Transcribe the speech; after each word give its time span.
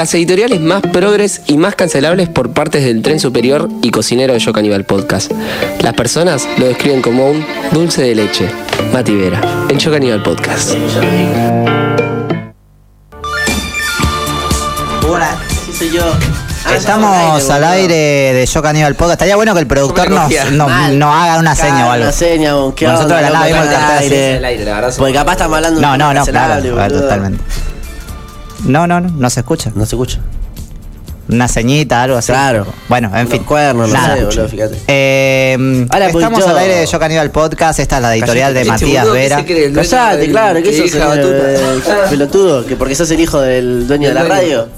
Las 0.00 0.14
editoriales 0.14 0.62
más 0.62 0.80
progres 0.80 1.42
y 1.46 1.58
más 1.58 1.74
cancelables 1.74 2.30
por 2.30 2.54
partes 2.54 2.82
del 2.86 3.02
tren 3.02 3.20
superior 3.20 3.68
y 3.82 3.90
cocinero 3.90 4.32
de 4.32 4.38
Yo 4.38 4.54
Caníbal 4.54 4.84
Podcast. 4.84 5.30
Las 5.82 5.92
personas 5.92 6.48
lo 6.56 6.68
describen 6.68 7.02
como 7.02 7.28
un 7.28 7.44
dulce 7.70 8.00
de 8.00 8.14
leche. 8.14 8.48
Mati 8.94 9.14
Vera, 9.14 9.42
el 9.68 9.76
Yo 9.76 9.92
Caníbal 9.92 10.22
Podcast. 10.22 10.70
Hola, 15.06 15.36
sí 15.66 15.72
soy 15.74 15.90
yo. 15.90 16.14
Ah, 16.64 16.76
Estamos 16.76 17.50
al 17.50 17.64
aire 17.64 17.94
de 17.94 18.46
Yo 18.46 18.62
Caníbal 18.62 18.94
Podcast. 18.94 19.16
Estaría 19.16 19.36
bueno 19.36 19.52
que 19.52 19.60
el 19.60 19.66
productor 19.66 20.08
¿Cómo 20.08 20.28
me 20.28 20.96
nos, 20.96 21.14
haga 21.14 21.38
una 21.38 21.54
seña 21.54 21.88
o 21.88 21.90
algo. 21.90 22.04
Una 22.06 22.12
seña, 22.12 22.54
¿qué 22.74 22.86
Nosotros 22.86 23.18
de 23.18 23.22
la 23.22 23.30
nada 23.32 23.48
loco, 23.50 23.60
vimos 23.60 23.66
el 23.66 24.40
cartel. 24.40 24.94
Porque 24.96 25.12
capaz 25.12 25.32
estamos 25.32 25.56
hablando 25.58 25.78
de 25.78 25.86
No, 25.86 25.98
no, 25.98 26.14
no, 26.14 26.24
claro, 26.24 26.62
totalmente. 26.88 27.44
No, 28.64 28.86
no, 28.86 29.00
no, 29.00 29.08
no 29.10 29.30
se 29.30 29.40
escucha. 29.40 29.70
No 29.74 29.84
se 29.86 29.94
escucha. 29.96 30.18
Una 31.28 31.46
ceñita, 31.46 32.02
algo 32.02 32.16
así. 32.16 32.32
Claro. 32.32 32.66
Bueno, 32.88 33.10
en 33.16 33.28
fin. 33.28 33.44
cuernos, 33.44 33.88
no 33.88 33.94
Nada. 33.94 34.16
sé, 34.16 34.24
boludo, 34.24 34.48
fíjate. 34.48 34.76
Eh, 34.88 35.86
Hola, 35.94 36.06
estamos 36.08 36.30
pues, 36.40 36.44
yo- 36.44 36.50
al 36.50 36.58
aire 36.58 36.74
de 36.76 36.86
Yo 36.86 36.98
Caníbal 36.98 37.30
Podcast. 37.30 37.78
Esta 37.78 37.96
es 37.96 38.02
la 38.02 38.16
editorial 38.16 38.52
de 38.52 38.60
Este 38.62 38.72
Matías 38.72 39.02
boludo 39.04 39.14
que 39.14 39.20
Vera. 39.20 39.36
se 39.38 39.44
cree 39.44 39.64
el 39.66 39.72
dueño 39.74 39.90
Callate, 39.90 40.16
del- 40.18 40.30
claro, 40.32 40.62
que 40.62 40.76
sos 40.76 40.94
el, 40.94 41.00
el 41.02 42.10
pelotudo, 42.10 42.66
que 42.66 42.74
porque 42.76 42.94
sos 42.96 43.08
el 43.12 43.20
hijo 43.20 43.40
del 43.40 43.86
dueño 43.86 44.08
de 44.08 44.14
la 44.14 44.24
radio. 44.24 44.68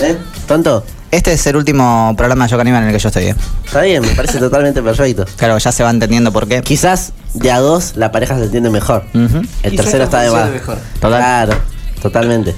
¿Eh? 0.00 0.16
¿Tonto? 0.48 0.84
Este 1.10 1.34
es 1.34 1.46
el 1.46 1.56
último 1.56 2.14
programa 2.16 2.46
de 2.46 2.50
Yo 2.50 2.56
Caníbal 2.56 2.82
en 2.82 2.88
el 2.88 2.94
que 2.94 2.98
yo 3.00 3.08
estoy. 3.08 3.24
eh. 3.26 3.34
Está 3.66 3.82
bien, 3.82 4.00
me 4.02 4.08
parece 4.08 4.38
totalmente 4.38 4.82
perfecto. 4.82 5.26
Claro, 5.36 5.58
ya 5.58 5.70
se 5.70 5.82
va 5.84 5.90
entendiendo 5.90 6.32
por 6.32 6.48
qué. 6.48 6.62
Quizás 6.62 7.12
de 7.34 7.52
a 7.52 7.60
dos 7.60 7.92
la 7.96 8.10
pareja 8.10 8.36
se 8.38 8.44
entiende 8.44 8.70
mejor. 8.70 9.04
Ujú. 9.14 9.42
El 9.62 9.70
Quizás 9.70 9.84
tercero 9.84 10.04
está 10.04 10.22
de 10.22 10.30
más. 10.30 10.50
mejor. 10.50 10.78
Total. 10.98 11.18
Claro, 11.20 11.54
totalmente. 12.00 12.54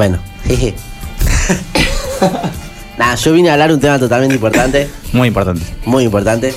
Bueno, 0.00 0.18
jeje. 0.46 0.72
Nada, 2.96 3.16
yo 3.16 3.32
vine 3.34 3.50
a 3.50 3.52
hablar 3.52 3.70
un 3.70 3.80
tema 3.80 3.98
totalmente 3.98 4.34
importante, 4.34 4.88
Muy 5.12 5.28
importante. 5.28 5.62
muy 5.84 6.04
importante, 6.04 6.54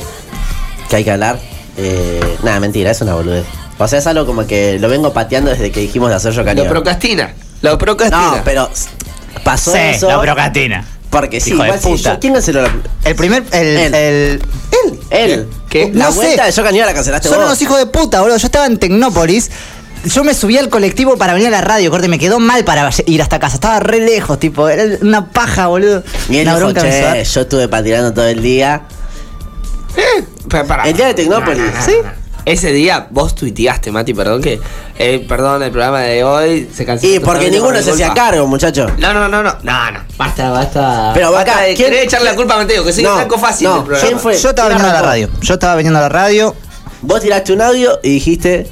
que 0.90 0.96
hay 0.96 1.04
que 1.04 1.12
hablar. 1.12 1.38
Eh, 1.76 2.38
nada, 2.42 2.62
mentira, 2.62 2.92
es 2.92 3.02
una 3.02 3.16
boludez. 3.16 3.44
O 3.78 3.86
sea, 3.86 4.00
es 4.00 4.08
algo 4.08 4.26
como 4.26 4.48
que 4.48 4.80
lo 4.80 4.88
vengo 4.88 5.12
pateando 5.12 5.52
desde 5.52 5.72
que 5.74 5.82
dijimos 5.82 6.08
de 6.10 6.16
hacer 6.16 6.32
yo 6.32 6.40
Lo 6.40 6.46
caníbal. 6.46 6.70
procrastina. 6.70 7.34
Lo 7.62 7.78
procrastina. 7.78 8.38
No, 8.38 8.42
pero 8.46 8.70
pasó 9.44 9.74
Sí, 9.74 9.78
eso. 9.78 10.08
la 10.08 10.22
procrastina. 10.22 10.86
Porque 11.10 11.42
sí, 11.42 11.50
Hijo 11.52 11.66
igual 11.66 11.80
puta. 11.82 12.14
yo- 12.14 12.20
¿quién 12.22 12.34
canceló 12.34 12.62
la.? 12.62 12.74
El 13.04 13.16
primer. 13.16 13.44
El, 13.52 13.68
Él. 13.78 13.94
el- 13.94 14.42
Él, 14.72 15.00
él. 15.32 15.48
¿Qué? 15.70 15.92
La 15.94 16.06
No 16.06 16.12
sé. 16.12 16.18
vuelta 16.18 16.46
de 16.46 16.52
yo 16.54 16.64
la 16.64 16.94
cancelaste 16.94 17.28
Son 17.28 17.40
vos. 17.40 17.46
unos 17.48 17.62
hijos 17.62 17.78
de 17.78 17.88
puta, 17.88 18.22
boludo. 18.22 18.38
Yo 18.38 18.48
estaba 18.48 18.68
en 18.68 18.78
Tecnópolis. 18.80 19.52
Yo 20.06 20.24
me 20.24 20.34
subí 20.34 20.58
al 20.58 20.70
colectivo 20.70 21.18
para 21.18 21.34
venir 21.34 21.48
a 21.48 21.52
la 21.52 21.62
radio, 21.62 21.90
corte. 21.90 22.08
Me 22.08 22.20
quedó 22.20 22.40
mal 22.40 22.64
para 22.66 22.90
ir 23.06 23.22
hasta 23.22 23.40
casa. 23.40 23.56
Estaba 23.56 23.80
re 23.80 24.00
lejos, 24.02 24.38
tipo. 24.40 24.68
Era 24.68 24.98
una 25.02 25.30
paja, 25.30 25.68
boludo. 25.68 26.04
Y 26.30 26.38
él 26.38 26.48
una 26.48 26.56
dijo, 26.58 26.72
bronca 26.72 26.82
che, 26.82 27.24
yo 27.24 27.42
estuve 27.42 27.68
patinando 27.68 28.14
todo 28.14 28.28
el 28.28 28.42
día. 28.42 28.82
Pa- 30.50 30.64
pará. 30.66 30.84
El 30.84 30.96
día 30.98 31.08
de 31.08 31.14
Tecnópolis. 31.14 31.60
No, 31.60 31.66
no, 31.66 31.72
no, 31.80 31.86
¿Sí? 31.86 31.94
Ese 32.46 32.74
día 32.74 33.08
vos 33.10 33.36
tuiteaste, 33.36 33.90
Mati, 33.90 34.14
perdón 34.14 34.42
que. 34.42 34.60
eh, 35.00 35.26
perdón, 35.30 35.64
el 35.64 35.72
programa 35.72 36.02
de 36.02 36.26
hoy 36.26 36.70
se 36.76 36.86
canceló. 36.86 37.14
Y 37.16 37.20
porque 37.20 37.50
ninguno 37.50 37.76
por 37.76 37.84
se 37.84 37.92
hacía 37.92 38.14
cargo, 38.14 38.46
muchacho. 38.48 38.88
No, 38.98 39.14
no, 39.14 39.30
no, 39.30 39.42
no. 39.42 39.56
No, 39.64 39.92
no. 39.92 40.00
Basta, 40.18 40.50
basta. 40.50 41.12
Pero 41.14 41.32
basta 41.32 41.52
acá, 41.54 41.62
de 41.62 41.74
¿quién- 41.76 41.94
echarle 41.94 42.30
la 42.32 42.36
culpa 42.36 42.56
a 42.56 42.58
Mateo, 42.58 42.84
que 42.84 42.92
soy 42.92 43.04
No, 43.06 43.12
un 43.12 43.16
blanco 43.20 43.38
fácil 43.40 43.70
no, 43.70 43.76
del 43.76 43.84
programa. 43.86 44.08
¿quién 44.10 44.20
fue? 44.20 44.38
Yo 44.38 44.50
estaba 44.50 44.68
¿Quién 44.68 44.78
viniendo 44.80 44.98
a 44.98 45.02
la 45.02 45.08
radio. 45.08 45.30
Yo 45.42 45.54
estaba 45.54 45.76
viniendo 45.78 46.00
a 46.00 46.02
la 46.02 46.10
radio. 46.10 46.54
Vos 47.02 47.22
tiraste 47.22 47.54
un 47.54 47.62
audio 47.62 48.00
y 48.04 48.10
dijiste, 48.10 48.70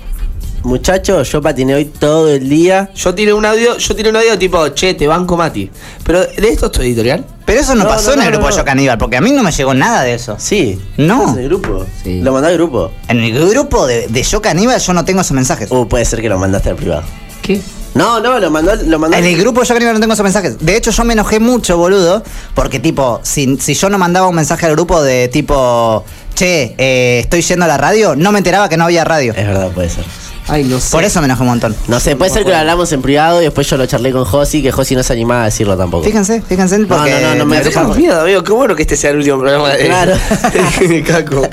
muchacho, 0.63 1.23
yo 1.23 1.41
patiné 1.41 1.75
hoy 1.75 1.85
todo 1.85 2.29
el 2.29 2.47
día. 2.49 2.89
Yo 2.95 3.13
tiré 3.13 3.33
un 3.33 3.45
audio, 3.45 3.77
yo 3.77 3.95
tiré 3.95 4.09
un 4.09 4.15
audio 4.15 4.37
tipo, 4.37 4.67
che, 4.69 4.93
te 4.93 5.07
banco 5.07 5.37
Mati. 5.37 5.69
Pero 6.03 6.21
de 6.21 6.49
esto 6.49 6.67
es 6.67 6.71
tu 6.71 6.81
editorial. 6.81 7.25
Pero 7.45 7.59
eso 7.59 7.75
no, 7.75 7.83
No, 7.83 7.89
pasó 7.89 8.15
no, 8.15 8.21
en 8.21 8.21
el 8.21 8.25
no, 8.25 8.31
grupo 8.31 8.41
no, 8.41 8.47
de 8.47 8.51
no. 8.53 8.57
Yo 8.57 8.65
Caníbal, 8.65 8.97
porque 8.97 9.17
a 9.17 9.21
mí 9.21 9.31
no 9.31 9.43
me 9.43 9.51
llegó 9.51 9.73
nada 9.73 10.03
de 10.03 10.13
eso. 10.13 10.35
Sí. 10.39 10.79
No. 10.97 11.21
¿Estás 11.21 11.37
en 11.37 11.43
el 11.43 11.49
grupo? 11.49 11.85
Sí. 12.03 12.21
Lo 12.21 12.33
mandó 12.33 12.47
al 12.47 12.55
grupo. 12.55 12.91
En 13.07 13.19
el 13.19 13.50
grupo 13.50 13.88
de, 13.88 14.07
de 14.07 14.23
Yo 14.23 14.41
Caníbal 14.41 14.79
yo 14.79 14.94
no 14.94 15.05
tengo 15.05 15.21
esos 15.21 15.33
mensajes. 15.33 15.69
Uh, 15.71 15.88
puede 15.88 16.05
ser 16.05 16.21
que 16.21 16.29
lo 16.29 16.38
mandaste 16.38 16.69
al 16.69 16.75
privado. 16.75 17.03
¿Qué? 17.41 17.61
No, 17.94 18.21
no, 18.21 18.39
lo 18.39 18.50
mandó, 18.50 18.73
lo 18.75 19.00
mandó 19.00 19.17
En 19.17 19.25
el 19.25 19.38
grupo 19.38 19.61
de 19.61 19.67
Yo 19.67 19.73
Caníbal 19.73 19.95
no 19.95 20.00
tengo 20.00 20.13
esos 20.13 20.23
mensajes. 20.23 20.57
De 20.59 20.77
hecho, 20.77 20.91
yo 20.91 21.03
me 21.03 21.13
enojé 21.13 21.39
mucho, 21.39 21.77
boludo. 21.77 22.23
Porque, 22.53 22.79
tipo, 22.79 23.19
si, 23.23 23.57
si 23.57 23.73
yo 23.73 23.89
no 23.89 23.97
mandaba 23.97 24.27
un 24.27 24.35
mensaje 24.35 24.66
al 24.66 24.73
grupo 24.73 25.01
de 25.01 25.27
tipo, 25.27 26.05
che, 26.35 26.75
eh, 26.77 27.19
estoy 27.19 27.41
yendo 27.41 27.66
a 27.66 27.67
la 27.67 27.77
radio, 27.77 28.16
no 28.16 28.31
me 28.31 28.38
enteraba 28.38 28.69
que 28.69 28.77
no 28.77 28.85
había 28.85 29.03
radio. 29.03 29.33
Es 29.35 29.45
verdad, 29.45 29.71
puede 29.71 29.89
ser. 29.89 30.05
Ay, 30.47 30.63
no 30.66 30.79
sé. 30.79 30.91
Por 30.91 31.03
eso 31.03 31.19
me 31.22 31.25
enojé 31.25 31.41
un 31.44 31.47
montón. 31.50 31.75
No 31.88 32.00
sé, 32.00 32.16
puede 32.16 32.31
ser 32.31 32.44
que 32.44 32.50
lo 32.50 32.57
hablamos 32.57 32.91
en 32.91 33.02
privado 33.02 33.41
y 33.41 33.46
después 33.46 33.69
yo 33.69 33.78
lo 33.78 33.85
charlé 33.85 34.12
con 34.12 34.25
Josi, 34.25 34.62
que 34.62 34.72
Josi 34.72 34.96
no 34.96 35.03
se 35.03 35.13
animaba 35.13 35.44
a 35.44 35.46
decirlo 35.46 35.78
tampoco. 35.78 36.03
Fíjense, 36.03 36.41
fíjense, 36.41 36.79
porque. 36.79 37.12
no, 37.12 37.19
no, 37.29 37.35
no 37.35 37.46
me 37.46 37.57
Me 37.57 37.63
deja- 37.63 37.81
dejas 37.84 37.97
miedo, 37.97 38.22
amigo. 38.22 38.44
Qué 38.44 38.51
bueno 38.51 38.75
que 38.75 38.81
este 38.81 38.97
sea 38.97 39.12
el 39.12 39.18
último 39.18 39.40
programa 39.40 39.69
de 39.69 39.85
Claro. 39.85 40.13
de 40.80 41.03
Caco. 41.03 41.47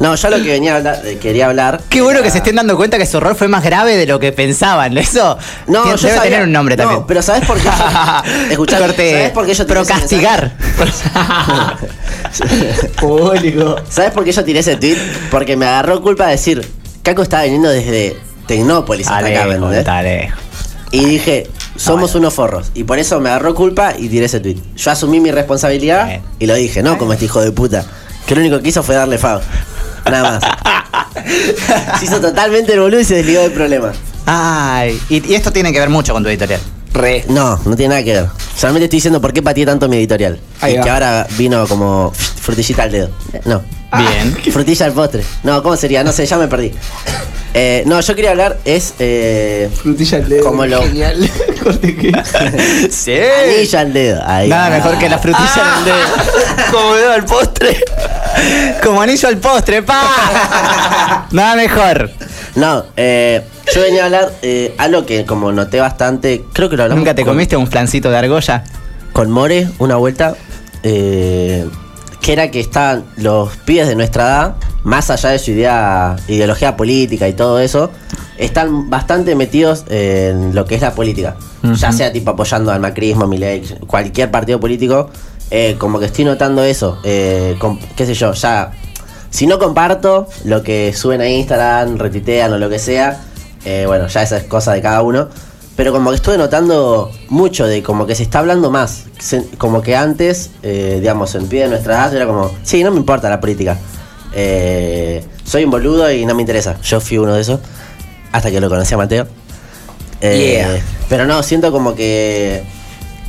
No, 0.00 0.14
yo 0.16 0.30
lo 0.30 0.36
que 0.38 0.48
venía 0.50 0.72
a 0.72 0.76
hablar, 0.78 1.02
quería 1.20 1.46
hablar. 1.46 1.80
Qué 1.90 2.00
bueno 2.00 2.18
era- 2.20 2.26
que 2.26 2.30
se 2.32 2.38
estén 2.38 2.56
dando 2.56 2.74
cuenta 2.76 2.96
que 2.98 3.04
su 3.06 3.18
error 3.18 3.36
fue 3.36 3.48
más 3.48 3.62
grave 3.62 3.96
de 3.96 4.06
lo 4.06 4.18
que 4.18 4.32
pensaban. 4.32 4.96
Eso 4.98 5.36
No, 5.66 5.84
yo 5.84 5.96
debe 5.98 6.16
sabía- 6.16 6.22
tener 6.30 6.42
un 6.46 6.52
nombre 6.52 6.76
no, 6.76 6.82
también. 6.84 7.04
pero 7.06 7.22
¿sabes 7.22 7.46
por 7.46 7.58
qué? 7.58 7.64
yo- 7.64 7.70
Escuchá, 8.50 8.78
¿sabes 8.78 9.30
por 9.32 9.44
qué 9.46 9.54
yo 9.54 9.66
tiré 9.66 9.80
ese 9.80 9.84
Procastigar. 9.84 10.52
Público. 13.00 13.76
¿Sabes 13.88 14.10
por 14.12 14.24
qué 14.24 14.32
yo 14.32 14.44
tiré 14.44 14.60
ese 14.60 14.76
tweet? 14.76 14.96
Porque 15.30 15.56
me 15.56 15.66
agarró 15.66 16.00
culpa 16.00 16.24
de 16.26 16.32
decir, 16.32 16.66
Caco 17.02 17.22
estaba 17.22 17.44
viniendo 17.44 17.68
desde 17.70 18.16
Tecnópolis 18.46 19.06
hasta 19.08 19.26
acá, 19.26 19.46
¿me 19.46 19.54
entendés? 19.54 19.84
dale. 19.84 20.32
Y 20.92 21.04
dije, 21.04 21.48
somos 21.76 22.14
unos 22.14 22.34
forros. 22.34 22.70
Y 22.74 22.84
por 22.84 22.98
eso 22.98 23.20
me 23.20 23.28
agarró 23.30 23.54
culpa 23.54 23.94
y 23.96 24.08
tiré 24.08 24.26
ese 24.26 24.40
tweet. 24.40 24.56
Yo 24.76 24.90
asumí 24.90 25.20
mi 25.20 25.30
responsabilidad 25.30 26.06
Bien. 26.06 26.22
y 26.40 26.46
lo 26.46 26.54
dije, 26.56 26.82
no 26.82 26.98
como 26.98 27.12
este 27.12 27.26
hijo 27.26 27.40
de 27.40 27.52
puta. 27.52 27.84
Que 28.26 28.34
lo 28.34 28.40
único 28.40 28.60
que 28.60 28.68
hizo 28.68 28.82
fue 28.82 28.94
darle 28.96 29.18
fab. 29.18 29.40
Nada 30.10 30.40
más. 30.40 30.42
Se 32.00 32.04
hizo 32.06 32.20
totalmente 32.20 32.72
el 32.74 32.80
boludo 32.80 33.00
y 33.00 33.04
se 33.04 33.16
desligó 33.16 33.40
del 33.42 33.52
problema. 33.52 33.92
Ay, 34.26 35.00
y, 35.08 35.26
y 35.30 35.34
esto 35.34 35.52
tiene 35.52 35.72
que 35.72 35.78
ver 35.80 35.88
mucho 35.90 36.12
con 36.12 36.22
tu 36.22 36.28
editorial. 36.28 36.60
Re. 36.92 37.24
No, 37.28 37.60
no 37.64 37.76
tiene 37.76 37.90
nada 37.94 38.02
que 38.04 38.12
ver. 38.14 38.26
Solamente 38.56 38.84
estoy 38.84 38.96
diciendo 38.98 39.20
por 39.20 39.32
qué 39.32 39.42
pateé 39.42 39.64
tanto 39.66 39.88
mi 39.88 39.96
editorial. 39.96 40.40
Ahí 40.60 40.74
y 40.74 40.76
va. 40.78 40.82
que 40.84 40.90
ahora 40.90 41.26
vino 41.36 41.66
como 41.66 42.12
frutillita 42.14 42.84
al 42.84 42.92
dedo. 42.92 43.10
No. 43.44 43.62
Bien. 43.96 44.36
Frutilla 44.52 44.86
al 44.86 44.92
postre. 44.92 45.22
No, 45.42 45.62
¿cómo 45.62 45.76
sería? 45.76 46.02
No 46.04 46.12
sé, 46.12 46.26
ya 46.26 46.36
me 46.38 46.48
perdí. 46.48 46.72
Eh, 47.52 47.82
no, 47.84 48.00
yo 48.00 48.14
quería 48.14 48.30
hablar, 48.30 48.58
es 48.64 48.94
eh, 49.00 49.68
Frutilla 49.82 50.18
al 50.18 50.28
dedo. 50.28 50.44
Como 50.44 50.64
lo- 50.66 50.82
Genial. 50.84 51.18
Sí. 52.92 53.12
anillo 53.12 53.78
al 53.80 53.92
dedo. 53.92 54.22
Ahí 54.24 54.48
Nada 54.48 54.70
mejor 54.70 54.96
que 54.98 55.08
la 55.08 55.18
frutilla 55.18 55.50
en 55.56 55.78
el 55.78 55.84
dedo. 55.84 56.70
Como 56.70 56.94
dedo 56.94 57.12
al 57.12 57.24
postre. 57.24 57.76
Como 58.84 59.02
anillo 59.02 59.28
al 59.28 59.38
postre, 59.38 59.82
pa. 59.82 61.26
Nada 61.32 61.56
mejor. 61.56 62.12
No, 62.54 62.84
eh, 62.96 63.42
yo 63.74 63.80
venía 63.82 64.02
a 64.02 64.04
hablar 64.06 64.32
eh, 64.42 64.72
algo 64.78 65.04
que 65.04 65.24
como 65.26 65.50
noté 65.50 65.80
bastante, 65.80 66.44
creo 66.52 66.68
que 66.70 66.76
lo 66.76 66.84
hablamos 66.84 67.00
¿Nunca 67.00 67.16
te 67.16 67.22
con- 67.22 67.32
comiste 67.32 67.56
un 67.56 67.66
flancito 67.66 68.10
de 68.10 68.16
argolla? 68.16 68.62
con 69.12 69.28
More 69.28 69.68
una 69.78 69.96
vuelta, 69.96 70.36
eh, 70.84 71.66
que 72.20 72.32
era 72.32 72.50
que 72.50 72.60
estaban 72.60 73.04
los 73.16 73.56
pibes 73.64 73.88
de 73.88 73.96
nuestra 73.96 74.24
edad, 74.24 74.54
más 74.82 75.10
allá 75.10 75.30
de 75.30 75.38
su 75.38 75.50
idea, 75.52 76.16
ideología 76.28 76.76
política 76.76 77.28
y 77.28 77.32
todo 77.32 77.58
eso, 77.60 77.90
están 78.38 78.88
bastante 78.90 79.34
metidos 79.34 79.84
en 79.88 80.54
lo 80.54 80.64
que 80.64 80.74
es 80.74 80.82
la 80.82 80.94
política. 80.94 81.36
Ya 81.74 81.92
sea 81.92 82.12
tipo 82.12 82.30
apoyando 82.30 82.72
al 82.72 82.80
macrismo, 82.80 83.26
Milei, 83.26 83.62
cualquier 83.86 84.30
partido 84.30 84.58
político, 84.60 85.10
eh, 85.50 85.76
como 85.78 85.98
que 85.98 86.06
estoy 86.06 86.24
notando 86.24 86.62
eso, 86.64 86.98
eh, 87.04 87.56
con- 87.58 87.78
qué 87.96 88.06
sé 88.06 88.14
yo, 88.14 88.32
ya... 88.32 88.72
Si 89.30 89.46
no 89.46 89.58
comparto 89.60 90.26
lo 90.44 90.62
que 90.64 90.92
suben 90.92 91.20
a 91.20 91.28
Instagram, 91.28 91.98
retitean 91.98 92.52
o 92.52 92.58
lo 92.58 92.68
que 92.68 92.80
sea, 92.80 93.20
eh, 93.64 93.84
bueno, 93.86 94.08
ya 94.08 94.22
esa 94.22 94.38
es 94.38 94.44
cosa 94.44 94.72
de 94.72 94.82
cada 94.82 95.02
uno. 95.02 95.28
Pero 95.80 95.94
como 95.94 96.10
que 96.10 96.16
estuve 96.16 96.36
notando 96.36 97.10
mucho 97.30 97.66
de 97.66 97.82
como 97.82 98.04
que 98.06 98.14
se 98.14 98.22
está 98.22 98.40
hablando 98.40 98.70
más. 98.70 99.04
Se- 99.18 99.46
como 99.56 99.80
que 99.80 99.96
antes, 99.96 100.50
eh, 100.62 100.98
digamos, 101.00 101.34
en 101.34 101.46
pie 101.46 101.62
de 101.62 101.68
nuestra 101.70 101.94
edad 101.94 102.14
era 102.14 102.26
como, 102.26 102.50
sí, 102.64 102.84
no 102.84 102.90
me 102.90 102.98
importa 102.98 103.30
la 103.30 103.40
política. 103.40 103.78
Eh, 104.34 105.24
soy 105.42 105.64
un 105.64 105.70
boludo 105.70 106.12
y 106.12 106.26
no 106.26 106.34
me 106.34 106.42
interesa. 106.42 106.78
Yo 106.82 107.00
fui 107.00 107.16
uno 107.16 107.32
de 107.32 107.40
esos. 107.40 107.60
Hasta 108.30 108.50
que 108.50 108.60
lo 108.60 108.68
conocí 108.68 108.92
a 108.92 108.98
Mateo. 108.98 109.26
Eh, 110.20 110.52
Yeah. 110.58 110.82
Pero 111.08 111.24
no, 111.24 111.42
siento 111.42 111.72
como 111.72 111.94
que 111.94 112.62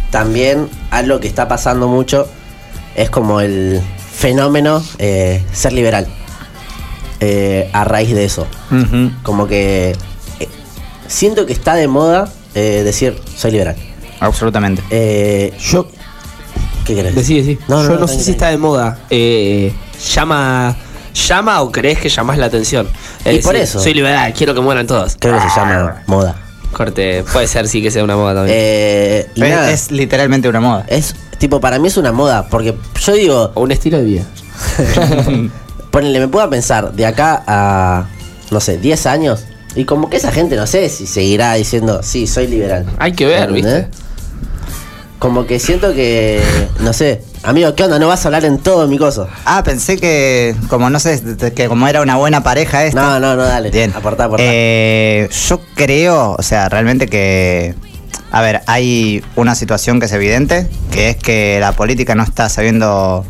también 0.09 0.67
algo 0.89 1.21
que 1.21 1.29
está 1.29 1.47
pasando 1.47 1.87
mucho 1.87 2.27
es 2.95 3.09
como 3.09 3.39
el 3.39 3.81
fenómeno 4.13 4.83
eh, 4.97 5.41
ser 5.53 5.71
liberal. 5.71 6.05
Eh, 7.21 7.69
a 7.71 7.85
raíz 7.85 8.13
de 8.13 8.25
eso. 8.25 8.45
Como 9.23 9.47
que 9.47 9.91
eh, 10.41 10.47
siento 11.07 11.45
que 11.45 11.53
está 11.53 11.75
de 11.75 11.87
moda 11.87 12.27
eh, 12.55 12.81
decir 12.83 13.17
soy 13.35 13.51
liberal. 13.51 13.75
Absolutamente. 14.19 14.83
Eh, 14.89 15.53
Yo. 15.59 15.87
¿Qué 16.85 16.95
querés? 16.95 17.15
Decí, 17.15 17.41
decí. 17.41 17.59
No, 17.67 17.83
no, 17.83 17.89
Yo 17.89 17.93
no, 17.95 17.99
no, 18.01 18.07
sé 18.07 18.21
si 18.21 18.31
está 18.31 18.49
de 18.49 18.57
moda. 18.57 18.99
Eh, 19.09 19.73
llama. 20.13 20.75
¿Llama 21.13 21.61
o 21.61 21.71
crees 21.71 21.99
que 21.99 22.07
llamas 22.07 22.37
la 22.37 22.45
atención? 22.45 22.87
Es 23.25 23.39
Y 23.39 23.39
por 23.39 23.53
decir, 23.53 23.63
eso. 23.63 23.79
Soy 23.81 23.93
liberal, 23.93 24.33
quiero 24.33 24.53
que 24.53 24.61
mueran 24.61 24.87
todos. 24.87 25.17
Creo 25.19 25.35
que 25.35 25.41
se 25.41 25.55
llama 25.55 26.03
moda. 26.07 26.35
Corte, 26.71 27.25
puede 27.33 27.47
ser 27.47 27.67
sí 27.67 27.81
que 27.81 27.91
sea 27.91 28.03
una 28.03 28.15
moda 28.15 28.35
también. 28.35 28.57
Eh, 28.57 29.27
y 29.35 29.43
Es, 29.43 29.49
nada, 29.49 29.71
es 29.71 29.91
literalmente 29.91 30.47
una 30.47 30.61
moda. 30.61 30.85
es 30.87 31.15
tipo, 31.37 31.59
para 31.59 31.79
mí 31.79 31.87
es 31.89 31.97
una 31.97 32.11
moda, 32.13 32.47
porque 32.47 32.77
yo 33.01 33.13
digo, 33.13 33.51
o 33.55 33.61
un 33.61 33.71
estilo 33.71 33.97
de 33.97 34.03
vida. 34.05 34.23
ponele, 35.91 36.19
me 36.19 36.27
puedo 36.27 36.49
pensar 36.49 36.93
de 36.93 37.05
acá 37.05 37.43
a, 37.45 38.05
no 38.51 38.59
sé, 38.59 38.77
10 38.77 39.05
años, 39.07 39.45
y 39.75 39.85
como 39.85 40.09
que 40.09 40.17
esa 40.17 40.31
gente, 40.31 40.55
no 40.55 40.67
sé 40.67 40.89
si 40.89 41.07
seguirá 41.07 41.53
diciendo, 41.53 42.01
sí, 42.03 42.27
soy 42.27 42.47
liberal. 42.47 42.85
Hay 42.99 43.13
que 43.13 43.25
ver, 43.25 43.49
¿Entendés? 43.49 43.87
¿viste? 43.87 44.01
Como 45.17 45.45
que 45.45 45.59
siento 45.59 45.93
que, 45.93 46.41
no 46.79 46.93
sé, 46.93 47.21
amigo, 47.43 47.73
¿qué 47.75 47.83
onda? 47.83 47.99
No 47.99 48.07
vas 48.07 48.25
a 48.25 48.27
hablar 48.27 48.43
en 48.43 48.57
todo 48.57 48.87
mi 48.87 48.97
coso. 48.97 49.27
Ah, 49.45 49.63
pensé 49.63 49.97
que, 49.97 50.55
como 50.67 50.89
no 50.89 50.99
sé, 50.99 51.21
que 51.55 51.67
como 51.67 51.87
era 51.87 52.01
una 52.01 52.17
buena 52.17 52.41
pareja 52.41 52.83
esta. 52.85 53.01
No, 53.01 53.19
no, 53.19 53.35
no, 53.35 53.43
dale. 53.43 53.69
Bien. 53.69 53.93
Aportá, 53.95 54.25
aportá. 54.25 54.43
Eh, 54.43 55.29
yo 55.47 55.61
creo, 55.75 56.35
o 56.37 56.41
sea, 56.41 56.69
realmente 56.69 57.07
que. 57.07 57.75
A 58.31 58.41
ver, 58.41 58.61
hay 58.65 59.23
una 59.35 59.53
situación 59.55 59.99
que 59.99 60.07
es 60.07 60.11
evidente, 60.11 60.67
que 60.89 61.09
es 61.09 61.17
que 61.17 61.59
la 61.59 61.73
política 61.73 62.15
no 62.15 62.23
está 62.23 62.49
sabiendo 62.49 63.25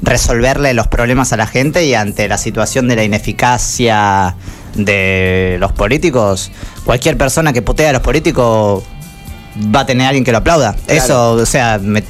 resolverle 0.00 0.72
los 0.74 0.86
problemas 0.86 1.32
a 1.32 1.36
la 1.36 1.46
gente 1.46 1.84
y 1.84 1.94
ante 1.94 2.28
la 2.28 2.38
situación 2.38 2.88
de 2.88 2.96
la 2.96 3.04
ineficacia 3.04 4.36
de 4.74 5.56
los 5.60 5.72
políticos, 5.72 6.50
cualquier 6.84 7.16
persona 7.16 7.52
que 7.52 7.62
putea 7.62 7.90
a 7.90 7.92
los 7.92 8.02
políticos 8.02 8.82
va 9.74 9.80
a 9.80 9.86
tener 9.86 10.06
alguien 10.06 10.24
que 10.24 10.32
lo 10.32 10.38
aplauda. 10.38 10.74
Eso, 10.88 11.32
o 11.32 11.46
sea, 11.46 11.78
me- 11.80 12.02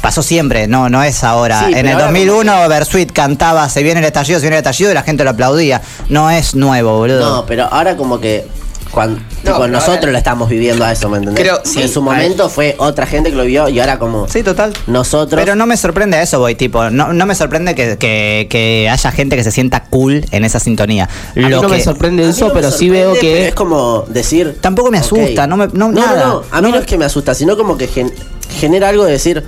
pasó 0.00 0.22
siempre, 0.22 0.66
no, 0.66 0.88
no 0.88 1.02
es 1.02 1.22
ahora. 1.22 1.64
Sí, 1.66 1.72
en 1.74 1.86
el 1.86 1.92
ahora 1.94 2.06
2001 2.06 2.68
Bersuit 2.68 3.12
cantaba 3.12 3.68
Se 3.68 3.82
viene 3.82 4.00
el 4.00 4.06
estallido, 4.06 4.40
se 4.40 4.44
viene 4.46 4.56
el 4.56 4.60
estallido 4.62 4.90
y 4.90 4.94
la 4.94 5.02
gente 5.02 5.22
lo 5.24 5.30
aplaudía. 5.30 5.80
No 6.08 6.30
es 6.30 6.54
nuevo, 6.54 6.96
boludo. 6.98 7.36
No, 7.36 7.46
pero 7.46 7.64
ahora 7.70 7.96
como 7.96 8.18
que 8.20 8.46
cuando 8.90 9.20
nosotros 9.68 9.88
ahora- 9.98 10.12
lo 10.12 10.18
estamos 10.18 10.48
viviendo 10.48 10.84
a 10.84 10.92
eso, 10.92 11.08
¿me 11.08 11.18
entendés? 11.18 11.42
Creo- 11.44 11.60
sí, 11.64 11.82
en 11.82 11.88
su 11.88 12.02
momento 12.02 12.48
fue 12.48 12.74
otra 12.78 13.06
gente 13.06 13.30
que 13.30 13.36
lo 13.36 13.44
vio 13.44 13.68
y 13.68 13.78
ahora 13.80 13.98
como 13.98 14.26
Sí, 14.28 14.42
total. 14.42 14.72
nosotros. 14.86 15.40
Pero 15.40 15.54
no 15.56 15.66
me 15.66 15.76
sorprende 15.76 16.16
a 16.16 16.22
eso, 16.22 16.38
voy, 16.38 16.54
tipo, 16.54 16.90
no, 16.90 17.12
no 17.12 17.26
me 17.26 17.34
sorprende 17.34 17.74
que, 17.74 17.96
que- 17.98 18.46
que 18.50 18.88
haya 18.90 19.12
gente 19.12 19.36
que 19.36 19.44
se 19.44 19.50
sienta 19.50 19.84
cool 19.84 20.24
en 20.30 20.44
esa 20.44 20.58
sintonía. 20.60 21.04
A 21.04 21.38
mí 21.38 21.42
Lo 21.48 21.62
no 21.62 21.68
me 21.68 21.76
que- 21.78 21.84
sorprende 21.84 22.22
A 22.22 22.26
mí 22.26 22.32
eso, 22.32 22.48
no 22.48 22.54
me 22.54 22.60
pero 22.60 22.70
sí 22.70 22.86
sorprende, 22.88 22.98
veo 22.98 23.10
pero 23.12 23.20
que 23.20 23.48
es 23.48 23.54
como 23.54 24.04
decir. 24.08 24.58
Tampoco 24.60 24.90
me 24.90 24.98
asusta, 24.98 25.46
no 25.46 25.56
me- 25.56 25.66
no, 25.68 25.90
no, 25.92 26.00
nada. 26.00 26.24
no, 26.26 26.42
a 26.50 26.60
mí 26.62 26.70
no, 26.70 26.78
es 26.78 26.86
que 26.86 26.98
me 26.98 27.04
asusta, 27.04 27.34
sino 27.34 27.56
como 27.56 27.76
que 27.76 27.86
gen- 27.88 28.12
genera 28.58 28.88
algo 28.88 29.04
de 29.04 29.12
decir. 29.12 29.44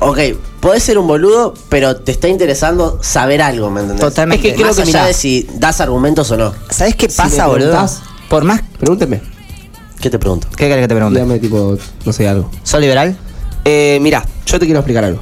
Ok, 0.00 0.18
podés 0.60 0.82
ser 0.82 0.98
un 0.98 1.06
boludo, 1.06 1.54
pero 1.68 1.96
te 1.96 2.12
está 2.12 2.28
interesando 2.28 2.98
saber 3.02 3.40
algo, 3.40 3.70
¿me 3.70 3.80
entendés? 3.80 4.04
Totalmente. 4.04 4.46
Es 4.48 4.52
que 4.52 4.56
creo 4.56 4.66
Más 4.68 4.76
que, 4.76 4.82
allá 4.82 4.90
mirá. 4.92 5.06
de 5.06 5.14
si 5.14 5.48
das 5.54 5.80
argumentos 5.80 6.30
o 6.30 6.36
no. 6.36 6.52
¿Sabes 6.68 6.94
qué 6.96 7.08
Si 7.08 7.16
pasa, 7.16 7.44
me 7.44 7.48
boludo? 7.52 7.88
Por 8.28 8.44
más. 8.44 8.60
Pregúnteme. 8.78 9.20
¿Qué 10.00 10.10
te 10.10 10.18
pregunto? 10.18 10.48
¿Qué 10.50 10.68
querés 10.68 10.84
que 10.84 10.88
te 10.88 10.94
pregunte? 10.94 11.20
Dígame, 11.20 11.38
tipo, 11.38 11.76
no 12.04 12.12
sé, 12.12 12.28
algo. 12.28 12.50
¿Sos 12.62 12.80
liberal? 12.80 13.16
Eh, 13.64 13.98
mira, 14.02 14.24
yo 14.46 14.58
te 14.58 14.66
quiero 14.66 14.80
explicar 14.80 15.04
algo. 15.04 15.20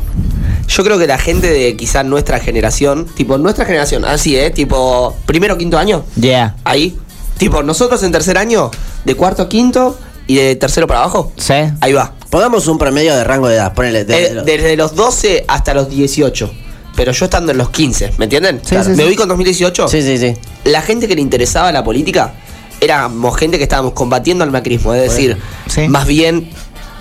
Yo 0.66 0.82
creo 0.82 0.98
que 0.98 1.06
la 1.06 1.18
gente 1.18 1.48
de 1.50 1.76
quizás 1.76 2.04
nuestra 2.04 2.40
generación, 2.40 3.06
tipo 3.14 3.38
nuestra 3.38 3.64
generación, 3.64 4.04
así, 4.04 4.36
¿eh? 4.36 4.50
Tipo, 4.50 5.14
primero, 5.26 5.56
quinto 5.58 5.78
año, 5.78 6.04
Yeah. 6.16 6.56
ahí. 6.64 6.96
Tipo, 7.38 7.62
nosotros 7.62 8.02
en 8.02 8.12
tercer 8.12 8.38
año, 8.38 8.70
de 9.04 9.14
cuarto 9.14 9.42
a 9.42 9.48
quinto 9.48 9.98
y 10.26 10.36
de 10.36 10.56
tercero 10.56 10.86
para 10.86 11.00
abajo. 11.00 11.32
Sí. 11.36 11.54
Ahí 11.80 11.92
va. 11.92 12.14
Pongamos 12.30 12.66
un 12.66 12.78
promedio 12.78 13.14
de 13.14 13.22
rango 13.24 13.48
de 13.48 13.56
edad, 13.56 13.74
ponele. 13.74 14.04
de- 14.04 14.24
Eh, 14.26 14.34
de 14.34 14.42
desde 14.44 14.76
los 14.76 14.94
12 14.94 15.44
hasta 15.48 15.74
los 15.74 15.88
18. 15.90 16.50
Pero 16.96 17.12
yo 17.12 17.24
estando 17.24 17.52
en 17.52 17.58
los 17.58 17.70
15, 17.70 18.12
¿me 18.18 18.24
entienden? 18.24 18.60
Sí, 18.64 18.76
sí, 18.82 18.90
¿Me 18.90 18.96
sí. 18.96 19.02
ubico 19.04 19.22
en 19.22 19.28
2018? 19.30 19.88
Sí, 19.88 20.02
sí, 20.02 20.18
sí. 20.18 20.34
La 20.64 20.82
gente 20.82 21.08
que 21.08 21.14
le 21.14 21.20
interesaba 21.22 21.72
la 21.72 21.82
política 21.84 22.34
éramos 22.82 23.36
gente 23.36 23.56
que 23.58 23.62
estábamos 23.64 23.92
combatiendo 23.92 24.44
al 24.44 24.50
macrismo, 24.50 24.92
es 24.94 25.02
decir, 25.02 25.38
Sí. 25.68 25.88
más 25.88 26.06
bien 26.06 26.50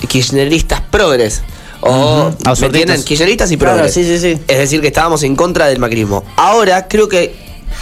kirchneristas 0.08 0.82
progres. 0.82 1.42
O, 1.82 2.32
¿me 2.60 2.66
entienden? 2.68 3.04
Kirchneristas 3.04 3.52
y 3.52 3.58
Claro, 3.58 3.74
progres. 3.78 3.94
sí, 3.94 4.04
sí, 4.04 4.20
sí. 4.20 4.40
Es 4.48 4.58
decir, 4.60 4.82
que 4.82 4.88
estábamos 4.88 5.24
en 5.24 5.36
contra 5.36 5.66
del 5.68 5.80
macrismo. 5.80 6.24
Ahora 6.36 6.88
creo 6.88 7.10
que 7.10 7.34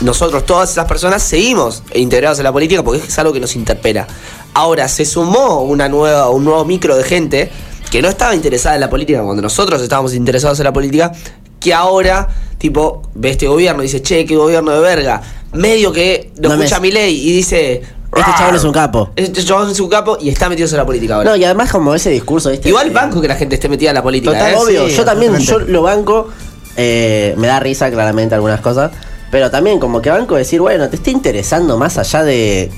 nosotros, 0.01 0.45
todas 0.45 0.71
esas 0.71 0.85
personas, 0.85 1.21
seguimos 1.21 1.83
integrados 1.93 2.37
en 2.39 2.45
la 2.45 2.53
política 2.53 2.81
porque 2.83 3.03
es 3.05 3.19
algo 3.19 3.33
que 3.33 3.41
nos 3.41 3.55
interpela. 3.55 4.07
Ahora 4.53 4.87
se 4.87 5.03
sumó 5.03 5.61
una 5.63 5.89
nueva, 5.89 6.29
un 6.29 6.45
nuevo 6.45 6.63
micro 6.63 6.95
de 6.95 7.03
gente 7.03 7.51
que 7.91 8.01
no 8.01 8.07
estaba 8.07 8.33
interesada 8.35 8.75
en 8.75 8.81
la 8.81 8.89
política 8.89 9.21
cuando 9.21 9.41
nosotros 9.41 9.81
estábamos 9.81 10.13
interesados 10.13 10.59
en 10.59 10.65
la 10.65 10.73
política, 10.73 11.11
que 11.59 11.73
ahora, 11.73 12.27
tipo, 12.57 13.01
ve 13.15 13.31
este 13.31 13.47
gobierno 13.47 13.83
y 13.83 13.87
dice, 13.87 14.01
che, 14.01 14.25
qué 14.25 14.35
gobierno 14.37 14.71
de 14.71 14.79
verga. 14.79 15.21
Medio 15.53 15.91
que 15.91 16.31
lo 16.37 16.49
No 16.49 16.55
escucha 16.55 16.79
mi 16.79 16.91
ley 16.91 17.15
y 17.29 17.33
dice. 17.33 17.81
Este 18.15 18.31
chabón 18.37 18.55
es 18.55 18.63
un 18.63 18.71
capo. 18.71 19.11
Este 19.15 19.43
chabón 19.45 19.69
es 19.69 19.79
un 19.79 19.87
capo 19.89 20.17
y 20.19 20.29
está 20.29 20.49
metido 20.49 20.67
en 20.67 20.77
la 20.77 20.85
política 20.85 21.15
ahora. 21.15 21.29
No, 21.29 21.35
y 21.35 21.43
además 21.43 21.71
como 21.71 21.93
ese 21.93 22.09
discurso, 22.09 22.49
¿viste? 22.49 22.69
Igual 22.69 22.87
Eh, 22.87 22.91
banco 22.91 23.21
que 23.21 23.27
la 23.27 23.35
gente 23.35 23.55
esté 23.55 23.69
metida 23.69 23.89
en 23.89 23.95
la 23.95 24.03
política. 24.03 24.33
Total, 24.33 24.51
¿eh? 24.53 24.57
obvio. 24.57 24.87
Sí, 24.89 24.95
yo 24.95 25.05
también, 25.05 25.37
yo 25.37 25.59
lo 25.59 25.81
banco. 25.83 26.27
eh, 26.75 27.33
me 27.37 27.47
da 27.47 27.59
risa 27.59 27.91
claramente 27.91 28.33
algunas 28.35 28.61
cosas. 28.61 28.91
Pero 29.31 29.51
también 29.51 29.79
como 29.79 30.01
que 30.01 30.09
banco 30.09 30.35
decir, 30.35 30.59
bueno, 30.61 30.89
te 30.89 30.95
está 30.95 31.11
interesando 31.11 31.77
más 31.77 31.97
allá 31.97 32.23
de 32.23 32.71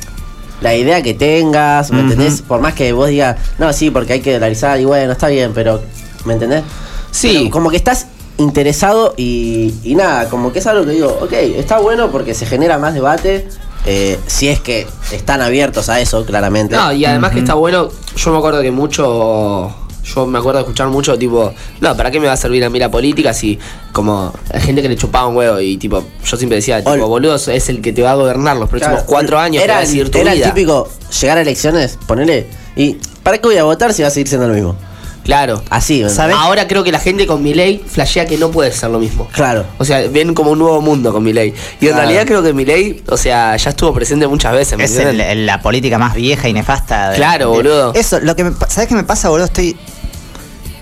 la 0.60 0.76
idea 0.76 1.02
que 1.02 1.14
tengas, 1.14 1.92
¿me 1.92 2.00
Ujú. 2.02 2.12
entendés? 2.12 2.42
Por 2.42 2.60
más 2.62 2.74
que 2.74 2.92
vos 2.94 3.08
digas, 3.10 3.38
no, 3.58 3.72
sí, 3.74 3.90
porque 3.90 4.14
hay 4.14 4.22
que 4.22 4.34
dolarizar 4.34 4.80
y 4.80 4.86
bueno, 4.86 5.12
está 5.14 5.28
bien, 5.28 5.52
pero, 5.54 5.82
¿me 6.26 6.34
entendés? 6.34 6.64
Sí. 7.12 7.36
Pero 7.40 7.50
como 7.52 7.70
que 7.70 7.78
estás 7.78 8.08
interesado 8.42 9.14
y, 9.18 9.74
y 9.84 9.96
nada, 9.96 10.28
como 10.30 10.52
que 10.52 10.60
es 10.60 10.68
algo 10.68 10.86
que 10.86 10.92
digo, 10.92 11.18
ok, 11.22 11.32
está 11.34 11.80
bueno 11.80 12.12
porque 12.12 12.34
se 12.34 12.46
genera 12.46 12.78
más 12.78 12.94
debate. 12.94 13.48
eh, 13.86 14.20
si 14.28 14.48
es 14.48 14.60
que 14.60 14.86
están 15.12 15.42
abiertos 15.42 15.90
a 15.90 16.00
eso, 16.00 16.26
claramente. 16.26 16.76
No, 16.76 16.92
y 16.92 17.06
además 17.06 17.32
que 17.32 17.40
está 17.40 17.54
bueno, 17.56 17.90
yo 18.16 18.32
me 18.32 18.38
acuerdo 18.38 18.62
que 18.62 18.70
mucho, 18.72 19.74
yo 20.04 20.26
me 20.28 20.38
acuerdo 20.40 20.60
de 20.60 20.64
escuchar 20.64 20.88
mucho 20.90 21.18
tipo, 21.18 21.54
no, 21.80 21.96
¿para 21.98 22.12
qué 22.12 22.20
me 22.20 22.28
va 22.28 22.34
a 22.34 22.38
servir 22.38 22.64
a 22.64 22.70
mí 22.70 22.78
la 22.80 22.92
política 22.92 23.34
si 23.34 23.58
como 23.92 24.32
hay 24.54 24.62
gente 24.62 24.82
que 24.84 24.90
le 24.90 24.96
chupaba 24.96 25.28
un 25.28 25.36
huevo 25.36 25.60
y 25.60 25.78
tipo, 25.78 26.04
yo 26.24 26.38
siempre 26.38 26.58
decía, 26.58 26.78
tipo, 26.80 26.92
Ol- 26.92 27.00
boludo, 27.08 27.36
es 27.36 27.70
el 27.70 27.82
que 27.82 27.92
te 27.94 28.02
va 28.04 28.12
a 28.12 28.16
gobernar 28.16 28.58
los 28.58 28.70
próximos 28.70 28.98
Claro, 29.00 29.08
cuatro 29.08 29.40
años, 29.40 29.60
te 29.62 29.64
Era, 29.66 29.74
va 29.76 29.80
a 29.80 29.84
decir 29.84 30.10
tu 30.12 30.18
era 30.20 30.34
vida. 30.34 30.54
típico 30.54 30.88
llegar 31.22 31.38
a 31.38 31.42
elecciones, 31.42 31.98
ponele, 32.08 32.48
y 32.76 32.98
¿para 33.24 33.38
qué 33.40 33.48
voy 33.48 33.58
a 33.58 33.64
votar 33.64 33.94
si 33.94 34.02
va 34.04 34.10
a 34.10 34.12
seguir 34.12 34.28
siendo 34.28 34.48
lo 34.48 34.54
mismo? 34.54 34.76
Claro. 35.24 35.62
Así, 35.70 36.04
¿me 36.04 36.10
¿Sabes? 36.10 36.36
Ahora 36.38 36.68
creo 36.68 36.84
que 36.84 36.92
la 36.92 37.00
gente 37.00 37.28
con 37.28 37.44
mi 37.44 37.54
ley 37.54 37.84
flashea 37.86 38.26
que 38.26 38.38
no 38.38 38.50
puede 38.52 38.72
ser 38.72 38.90
lo 38.90 39.00
mismo. 39.00 39.28
Claro. 39.32 39.66
O 39.78 39.86
sea, 39.86 40.02
ven 40.10 40.34
como 40.34 40.52
un 40.52 40.60
nuevo 40.60 40.82
mundo 40.82 41.12
con 41.14 41.24
mi 41.24 41.32
ley. 41.34 41.54
Y 41.80 41.86
en 41.86 41.92
Claro. 41.94 41.98
realidad 42.08 42.26
creo 42.26 42.42
que 42.44 42.54
mi 42.54 42.66
ley, 42.66 43.04
o 43.08 43.18
sea, 43.18 43.56
ya 43.56 43.70
estuvo 43.70 43.94
presente 43.94 44.26
muchas 44.28 44.54
veces. 44.54 44.78
¿me 44.78 44.84
Es 44.86 44.98
el- 44.98 45.46
la 45.46 45.62
política 45.62 45.98
más 46.00 46.16
vieja 46.16 46.50
y 46.50 46.54
nefasta. 46.54 47.12
de- 47.12 47.18
Claro, 47.18 47.52
de- 47.52 47.58
boludo. 47.58 47.94
Eso, 47.94 48.20
lo 48.20 48.36
que 48.36 48.44
me, 48.46 48.52
¿sabes 48.68 48.88
qué 48.90 48.96
me 48.96 49.04
pasa, 49.04 49.30
boludo? 49.30 49.46
Estoy 49.46 49.78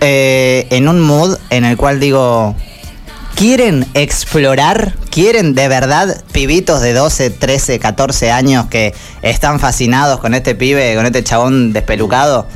eh, 0.02 0.68
en 0.70 0.88
un 0.88 1.02
mood 1.02 1.38
en 1.50 1.66
el 1.66 1.76
cual 1.76 2.00
digo, 2.00 2.56
¿quieren 3.36 3.86
explorar? 3.94 4.96
¿Quieren 5.10 5.56
de 5.56 5.68
verdad 5.68 6.24
pibitos 6.32 6.82
de 6.82 6.94
12, 6.94 7.30
13, 7.30 7.80
14 7.80 8.32
años 8.32 8.68
que 8.68 8.94
están 9.22 9.60
fascinados 9.60 10.20
con 10.20 10.34
este 10.34 10.56
pibe, 10.56 10.96
con 10.96 11.06
este 11.06 11.24
chabón 11.24 11.74
despelucado? 11.74 12.48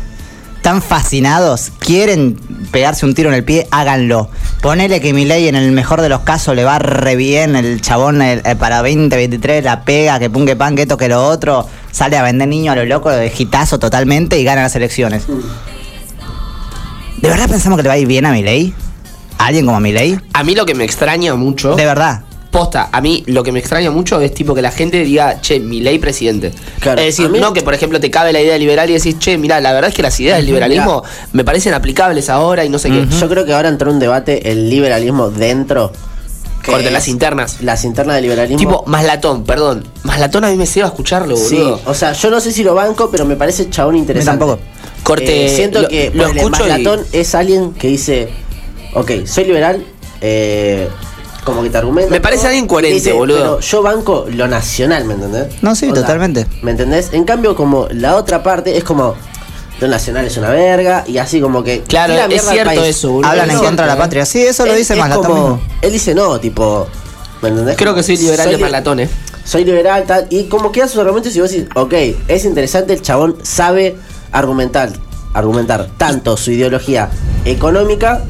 ¿Están 0.63 0.81
fascinados? 0.81 1.73
¿Quieren 1.77 2.39
pegarse 2.71 3.05
un 3.05 3.13
tiro 3.13 3.27
en 3.27 3.35
el 3.35 3.43
pie? 3.43 3.67
Háganlo. 3.69 4.29
Ponele 4.61 5.01
que 5.01 5.11
mi 5.11 5.25
ley 5.25 5.49
en 5.49 5.55
el 5.55 5.73
mejor 5.73 5.99
de 5.99 6.07
los 6.07 6.21
casos 6.21 6.55
le 6.55 6.63
va 6.63 6.79
re 6.79 7.17
bien, 7.17 7.57
el 7.57 7.81
chabón 7.81 8.21
el- 8.21 8.41
eh, 8.45 8.55
para 8.55 8.77
2023 8.77 9.61
la 9.61 9.83
pega, 9.83 10.19
que 10.19 10.29
pun 10.29 10.45
que 10.45 10.55
pan, 10.55 10.77
que 10.77 10.83
esto 10.83 10.95
que 10.95 11.09
lo 11.09 11.21
otro, 11.27 11.67
sale 11.91 12.15
a 12.15 12.23
vender 12.23 12.47
niño 12.47 12.71
a 12.71 12.77
lo 12.77 12.85
loco 12.85 13.09
de 13.09 13.29
gitazo 13.29 13.77
totalmente 13.77 14.39
y 14.39 14.45
gana 14.45 14.61
las 14.61 14.73
elecciones. 14.77 15.25
¿De 17.17 17.27
verdad 17.27 17.49
pensamos 17.49 17.75
que 17.75 17.83
le 17.83 17.89
va 17.89 17.95
a 17.95 17.97
ir 17.97 18.07
bien 18.07 18.25
a 18.25 18.31
mi 18.31 18.41
ley? 18.41 18.73
¿A 19.39 19.47
alguien 19.47 19.65
como 19.65 19.75
a 19.75 19.81
mi 19.81 19.91
ley? 19.91 20.17
A 20.31 20.45
mí 20.45 20.55
lo 20.55 20.65
que 20.65 20.75
me 20.75 20.85
extraña 20.85 21.35
mucho. 21.35 21.75
De 21.75 21.83
verdad. 21.83 22.21
Posta, 22.53 22.89
a 22.91 23.01
mí 23.01 23.23
lo 23.25 23.41
que 23.41 23.51
me 23.51 23.57
extraña 23.57 23.89
mucho 23.89 24.21
es 24.21 24.31
tipo 24.31 24.53
que 24.53 24.61
la 24.61 24.69
gente 24.69 25.03
diga, 25.03 25.41
che, 25.41 25.59
mi 25.59 25.81
ley 25.81 25.97
presidente. 25.97 26.51
Claro, 26.79 27.01
es 27.01 27.07
decir, 27.07 27.27
mí- 27.31 27.39
no 27.39 27.51
que 27.51 27.63
por 27.63 27.73
ejemplo 27.73 27.99
te 27.99 28.11
cabe 28.11 28.31
la 28.31 28.39
idea 28.41 28.55
liberal 28.59 28.87
y 28.91 28.93
decís, 28.93 29.17
che, 29.17 29.39
mira, 29.39 29.59
la 29.59 29.73
verdad 29.73 29.89
es 29.89 29.95
que 29.95 30.03
las 30.03 30.19
ideas 30.19 30.37
del 30.37 30.45
liberalismo 30.45 31.03
me 31.31 31.43
parecen 31.43 31.73
aplicables 31.73 32.29
ahora 32.29 32.63
y 32.63 32.69
no 32.69 32.77
sé 32.77 32.91
qué. 32.91 33.07
Yo 33.19 33.27
creo 33.27 33.43
que 33.45 33.53
ahora 33.53 33.69
entró 33.69 33.91
un 33.91 33.97
debate 33.97 34.51
el 34.51 34.69
liberalismo 34.69 35.31
dentro. 35.31 35.91
Corte, 36.63 36.91
las 36.91 37.07
internas. 37.07 37.57
Las 37.61 37.83
internas 37.85 38.15
del 38.17 38.23
liberalismo. 38.25 38.59
Tipo, 38.59 38.83
Maslatón, 38.85 39.43
perdón. 39.45 39.83
Maslatón 40.03 40.45
a 40.45 40.49
mí 40.51 40.55
me 40.55 40.67
ceba 40.67 40.85
escucharlo, 40.87 41.35
Sí, 41.35 41.55
boludo. 41.57 41.81
o 41.87 41.93
sea, 41.95 42.13
yo 42.13 42.29
no 42.29 42.39
sé 42.39 42.51
si 42.51 42.63
lo 42.63 42.75
banco, 42.75 43.09
pero 43.11 43.25
me 43.25 43.35
parece 43.35 43.67
chabón 43.71 43.95
interesante. 43.97 44.39
tampoco. 44.39 44.61
Corte, 45.01 45.47
Eh, 45.47 45.49
siento 45.49 45.81
lo- 45.81 45.87
que 45.89 46.11
lo 46.13 46.27
escucho 46.27 46.65
y- 46.67 46.69
Maslatón 46.69 47.01
es 47.11 47.33
alguien 47.35 47.73
que 47.73 47.87
dice, 47.87 48.29
ok, 48.93 49.25
soy 49.25 49.43
liberal, 49.45 49.83
eh, 50.21 50.87
como 51.43 51.61
que 51.63 51.69
te 51.69 51.77
argumenta. 51.77 52.09
Me 52.11 52.21
parece 52.21 52.41
todo, 52.41 52.49
alguien 52.49 52.67
coherente, 52.67 52.95
dice, 52.95 53.13
boludo. 53.13 53.37
Pero 53.37 53.59
yo 53.59 53.81
banco 53.83 54.25
lo 54.29 54.47
nacional, 54.47 55.05
¿me 55.05 55.13
entendés? 55.15 55.61
No, 55.61 55.75
sí, 55.75 55.89
O 55.89 55.93
sea, 55.93 56.01
totalmente. 56.01 56.45
¿Me 56.61 56.71
entendés? 56.71 57.09
En 57.13 57.23
cambio, 57.25 57.55
como 57.55 57.87
la 57.91 58.15
otra 58.15 58.41
parte 58.43 58.77
es 58.77 58.83
como, 58.83 59.15
lo 59.79 59.87
nacional 59.87 60.25
es 60.25 60.37
una 60.37 60.49
verga, 60.49 61.03
y 61.07 61.17
así 61.17 61.41
como 61.41 61.63
que. 61.63 61.81
Claro, 61.81 62.13
tira 62.13 62.23
es 62.25 62.29
mierda 62.29 62.49
al 62.49 62.53
cierto 62.55 62.81
país. 62.81 62.95
eso, 62.95 63.11
boludo. 63.11 63.29
Hablan 63.29 63.49
en 63.49 63.55
No, 63.57 63.63
contra 63.63 63.85
de 63.85 63.91
la 63.91 63.97
patria. 63.97 64.25
Sí, 64.25 64.41
eso 64.41 64.65
lo 64.65 64.71
Él 64.73 64.77
dice 64.79 64.93
es 64.93 64.99
Maslatón 64.99 65.25
como-. 65.25 65.61
Él 65.81 65.91
dice 65.91 66.13
no, 66.15 66.39
tipo. 66.39 66.87
¿Me 67.41 67.49
entendés? 67.49 67.75
Creo 67.77 67.93
que 67.93 68.03
soy 68.03 68.15
liberal 68.17 68.49
de 68.49 68.55
li- 68.55 68.61
Maslatón, 68.61 68.99
eh. 69.01 69.09
soy 69.43 69.65
liberal, 69.65 70.05
tal. 70.07 70.27
Y 70.29 70.45
como 70.45 70.71
quedan 70.71 70.87
sus 70.87 70.99
argumentos 70.99 71.35
y 71.35 71.41
vos 71.41 71.51
decís, 71.51 71.67
ok, 71.75 71.93
es 72.29 72.45
interesante, 72.45 72.93
el 72.93 73.01
chabón 73.01 73.35
sabe 73.43 73.97
argumentar, 74.31 74.91
argumentar 75.33 75.89
tanto 75.97 76.37
su 76.37 76.51
ideología 76.51 77.09
económica 77.43 78.23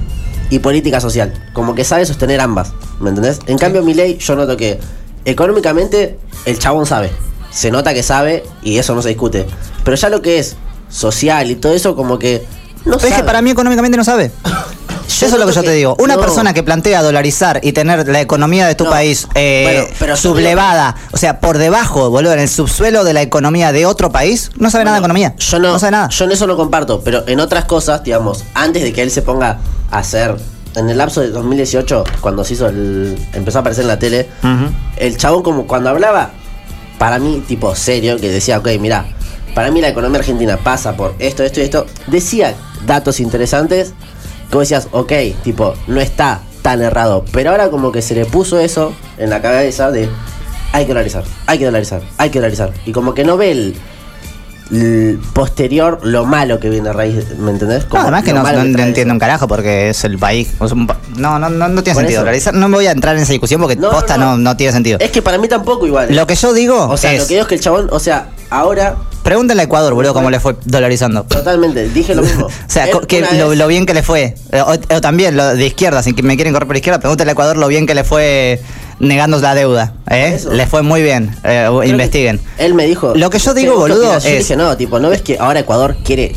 y 0.49 0.59
política 0.59 0.99
social. 0.99 1.33
Como 1.53 1.75
que 1.75 1.83
sabe 1.83 2.05
sostener 2.05 2.41
ambas, 2.41 2.73
¿me 2.99 3.09
entendés? 3.09 3.39
En 3.47 3.57
cambio, 3.57 3.81
mi 3.83 3.93
ley, 3.93 4.17
yo 4.19 4.35
noto 4.35 4.55
que 4.57 4.79
económicamente 5.25 6.17
el 6.45 6.59
chabón 6.59 6.85
sabe. 6.85 7.11
Se 7.51 7.71
nota 7.71 7.93
que 7.93 8.03
sabe 8.03 8.43
y 8.63 8.77
eso 8.77 8.95
no 8.95 9.01
se 9.01 9.09
discute. 9.09 9.45
Pero 9.83 9.95
ya 9.95 10.09
lo 10.09 10.21
que 10.21 10.39
es 10.39 10.55
social 10.89 11.49
y 11.51 11.55
todo 11.55 11.73
eso, 11.73 11.95
como 11.95 12.17
que 12.19 12.45
no 12.85 12.97
Pero 12.97 12.97
es 12.97 13.03
que 13.03 13.09
sabe. 13.11 13.23
para 13.23 13.41
mí 13.41 13.51
económicamente 13.51 13.97
no 13.97 14.03
sabe. 14.03 14.31
Eso 15.23 15.35
es 15.35 15.39
lo 15.39 15.45
que 15.47 15.53
yo 15.53 15.63
te 15.63 15.71
digo. 15.71 15.95
Una 15.99 16.15
no. 16.15 16.21
persona 16.21 16.53
que 16.53 16.63
plantea 16.63 17.01
dolarizar 17.01 17.61
y 17.63 17.71
tener 17.71 18.05
la 18.09 18.19
economía 18.19 18.67
de 18.67 18.75
tu 18.75 18.83
No. 18.83 18.89
país 18.89 19.25
eh, 19.35 19.63
Bueno, 19.63 19.95
pero 19.97 20.15
yo 20.15 20.21
sublevada, 20.21 20.95
o 21.11 21.17
sea, 21.17 21.39
por 21.39 21.59
debajo, 21.59 22.09
boludo, 22.09 22.33
en 22.33 22.39
el 22.39 22.49
subsuelo 22.49 23.05
de 23.05 23.13
la 23.13 23.21
economía 23.21 23.71
de 23.71 23.85
otro 23.85 24.11
país, 24.11 24.51
no 24.57 24.69
sabe 24.69 24.83
nada 24.83 24.97
de 24.97 24.99
economía. 24.99 25.33
Yo 25.37 25.59
no, 25.59 25.79
sabe 25.79 25.91
nada. 25.91 26.09
Yo 26.09 26.25
en 26.25 26.31
eso 26.33 26.45
no 26.45 26.57
comparto, 26.57 27.01
pero 27.05 27.25
en 27.27 27.39
otras 27.39 27.63
cosas, 27.65 28.03
digamos, 28.03 28.43
antes 28.53 28.83
de 28.83 28.91
que 28.91 29.01
él 29.01 29.11
se 29.11 29.21
ponga 29.21 29.59
hacer. 29.91 30.35
En 30.75 30.89
el 30.89 30.97
lapso 30.97 31.21
de 31.21 31.29
2018, 31.29 32.03
cuando 32.19 32.43
se 32.43 32.55
hizo 32.55 32.67
el. 32.67 33.15
empezó 33.33 33.59
a 33.59 33.61
aparecer 33.61 33.83
en 33.83 33.87
la 33.89 33.99
tele, 33.99 34.27
el 34.97 35.17
chabón, 35.17 35.43
como 35.43 35.67
cuando 35.67 35.89
hablaba, 35.89 36.31
para 36.97 37.19
mí, 37.19 37.43
tipo 37.47 37.75
serio, 37.75 38.17
que 38.17 38.31
decía, 38.31 38.57
ok, 38.57 38.69
mira, 38.79 39.05
para 39.53 39.69
mí 39.69 39.81
la 39.81 39.89
economía 39.89 40.19
argentina 40.19 40.57
pasa 40.57 40.95
por 40.97 41.13
esto, 41.19 41.43
esto 41.43 41.59
y 41.59 41.63
esto, 41.63 41.85
decía 42.07 42.55
datos 42.85 43.19
interesantes 43.19 43.93
que 44.49 44.55
vos 44.55 44.61
decías, 44.67 44.87
ok, 44.91 45.11
tipo, 45.43 45.73
no 45.87 46.01
está 46.01 46.41
tan 46.61 46.81
errado, 46.81 47.25
pero 47.31 47.51
ahora 47.51 47.69
como 47.69 47.91
que 47.91 48.01
se 48.01 48.15
le 48.15 48.25
puso 48.25 48.59
eso 48.59 48.93
en 49.17 49.29
la 49.29 49.41
cabeza 49.41 49.91
de 49.91 50.09
hay 50.71 50.85
que 50.85 50.93
dolarizar, 50.93 51.23
hay 51.45 51.59
que 51.59 51.65
dolarizar, 51.65 52.01
hay 52.17 52.29
que 52.29 52.39
dolarizar, 52.39 52.73
y 52.85 52.91
como 52.91 53.13
que 53.13 53.23
no 53.23 53.37
ve 53.37 53.51
el 53.51 53.75
posterior 55.33 55.99
lo 56.03 56.25
malo 56.25 56.59
que 56.59 56.69
viene 56.69 56.89
a 56.89 56.93
raíz, 56.93 57.37
¿me 57.37 57.51
entendés? 57.51 57.85
No, 57.91 57.99
además 57.99 58.23
que 58.23 58.33
no, 58.33 58.47
entiendo 58.49 59.13
un 59.13 59.19
carajo 59.19 59.47
porque 59.47 59.89
es 59.89 60.03
el 60.03 60.17
país. 60.17 60.49
un 60.59 60.87
pa- 60.87 60.97
no, 61.17 61.37
no, 61.37 61.49
no, 61.49 61.67
no 61.67 61.83
tiene 61.83 61.95
Por 61.95 62.03
sentido. 62.03 62.27
eso. 62.29 62.51
No 62.51 62.69
me 62.69 62.77
voy 62.77 62.87
a 62.87 62.91
entrar 62.91 63.15
en 63.15 63.23
esa 63.23 63.31
discusión 63.33 63.61
porque 63.61 63.77
posta 63.77 64.17
no, 64.17 64.37
no. 64.37 64.57
tiene 64.57 64.73
sentido. 64.73 64.97
Es 64.99 65.11
que 65.11 65.21
para 65.21 65.37
mí 65.37 65.47
tampoco 65.47 65.85
igual. 65.85 66.15
Lo 66.15 66.25
que 66.25 66.35
yo 66.35 66.53
digo 66.53 66.87
o 66.87 66.97
sea, 66.97 67.13
es. 67.13 67.21
lo 67.21 67.27
que 67.27 67.33
digo 67.35 67.41
es 67.43 67.47
que 67.49 67.55
el 67.55 67.61
chabón, 67.61 67.87
o 67.91 67.99
sea, 67.99 68.29
ahora 68.49 68.95
Pregúntale 69.23 69.61
a 69.61 69.63
Ecuador, 69.63 69.93
boludo, 69.93 70.13
cómo 70.13 70.29
le 70.29 70.41
fue 70.41 70.57
dolarizando. 70.65 71.23
Totalmente, 71.23 71.87
dije 71.89 72.13
lo 72.13 72.23
mismo. 72.23 72.47
O 72.47 72.51
sea, 72.67 72.87
que 73.07 73.25
lo, 73.55 73.67
bien 73.67 73.85
que 73.85 73.93
le 73.93 74.03
fue. 74.03 74.35
Eh, 74.51 74.61
O, 74.61 74.71
o 74.95 75.01
también 75.01 75.37
lo 75.37 75.55
de 75.55 75.65
izquierda, 75.65 76.03
si 76.03 76.13
que 76.13 76.23
me 76.23 76.35
quieren 76.35 76.51
correr 76.53 76.67
por 76.67 76.75
izquierda, 76.75 76.99
pregúntale 76.99 77.31
a 77.31 77.33
Ecuador 77.33 77.55
lo 77.55 77.67
bien 77.69 77.85
que 77.87 77.95
le 77.95 78.03
fue 78.03 78.61
negando 78.99 79.39
la 79.39 79.55
deuda. 79.55 79.93
¿eh? 80.09 80.33
Eso. 80.35 80.51
Le 80.53 80.65
fue 80.67 80.81
muy 80.81 81.01
bien. 81.03 81.35
eh, 81.43 81.69
investiguen. 81.85 82.39
Él 82.57 82.73
me 82.73 82.85
dijo. 82.85 83.13
Lo 83.15 83.29
que 83.29 83.39
yo 83.39 83.53
"¿Qué- 83.53 83.61
digo, 83.61 83.75
boludo, 83.77 84.05
opinás?". 84.07 84.23
Yo 84.23 84.29
dije, 84.37 84.55
no, 84.55 84.75
tipo, 84.77 84.99
¿no 84.99 85.09
ves 85.09 85.21
que 85.21 85.37
ahora 85.39 85.59
Ecuador 85.61 85.95
quiere 86.03 86.35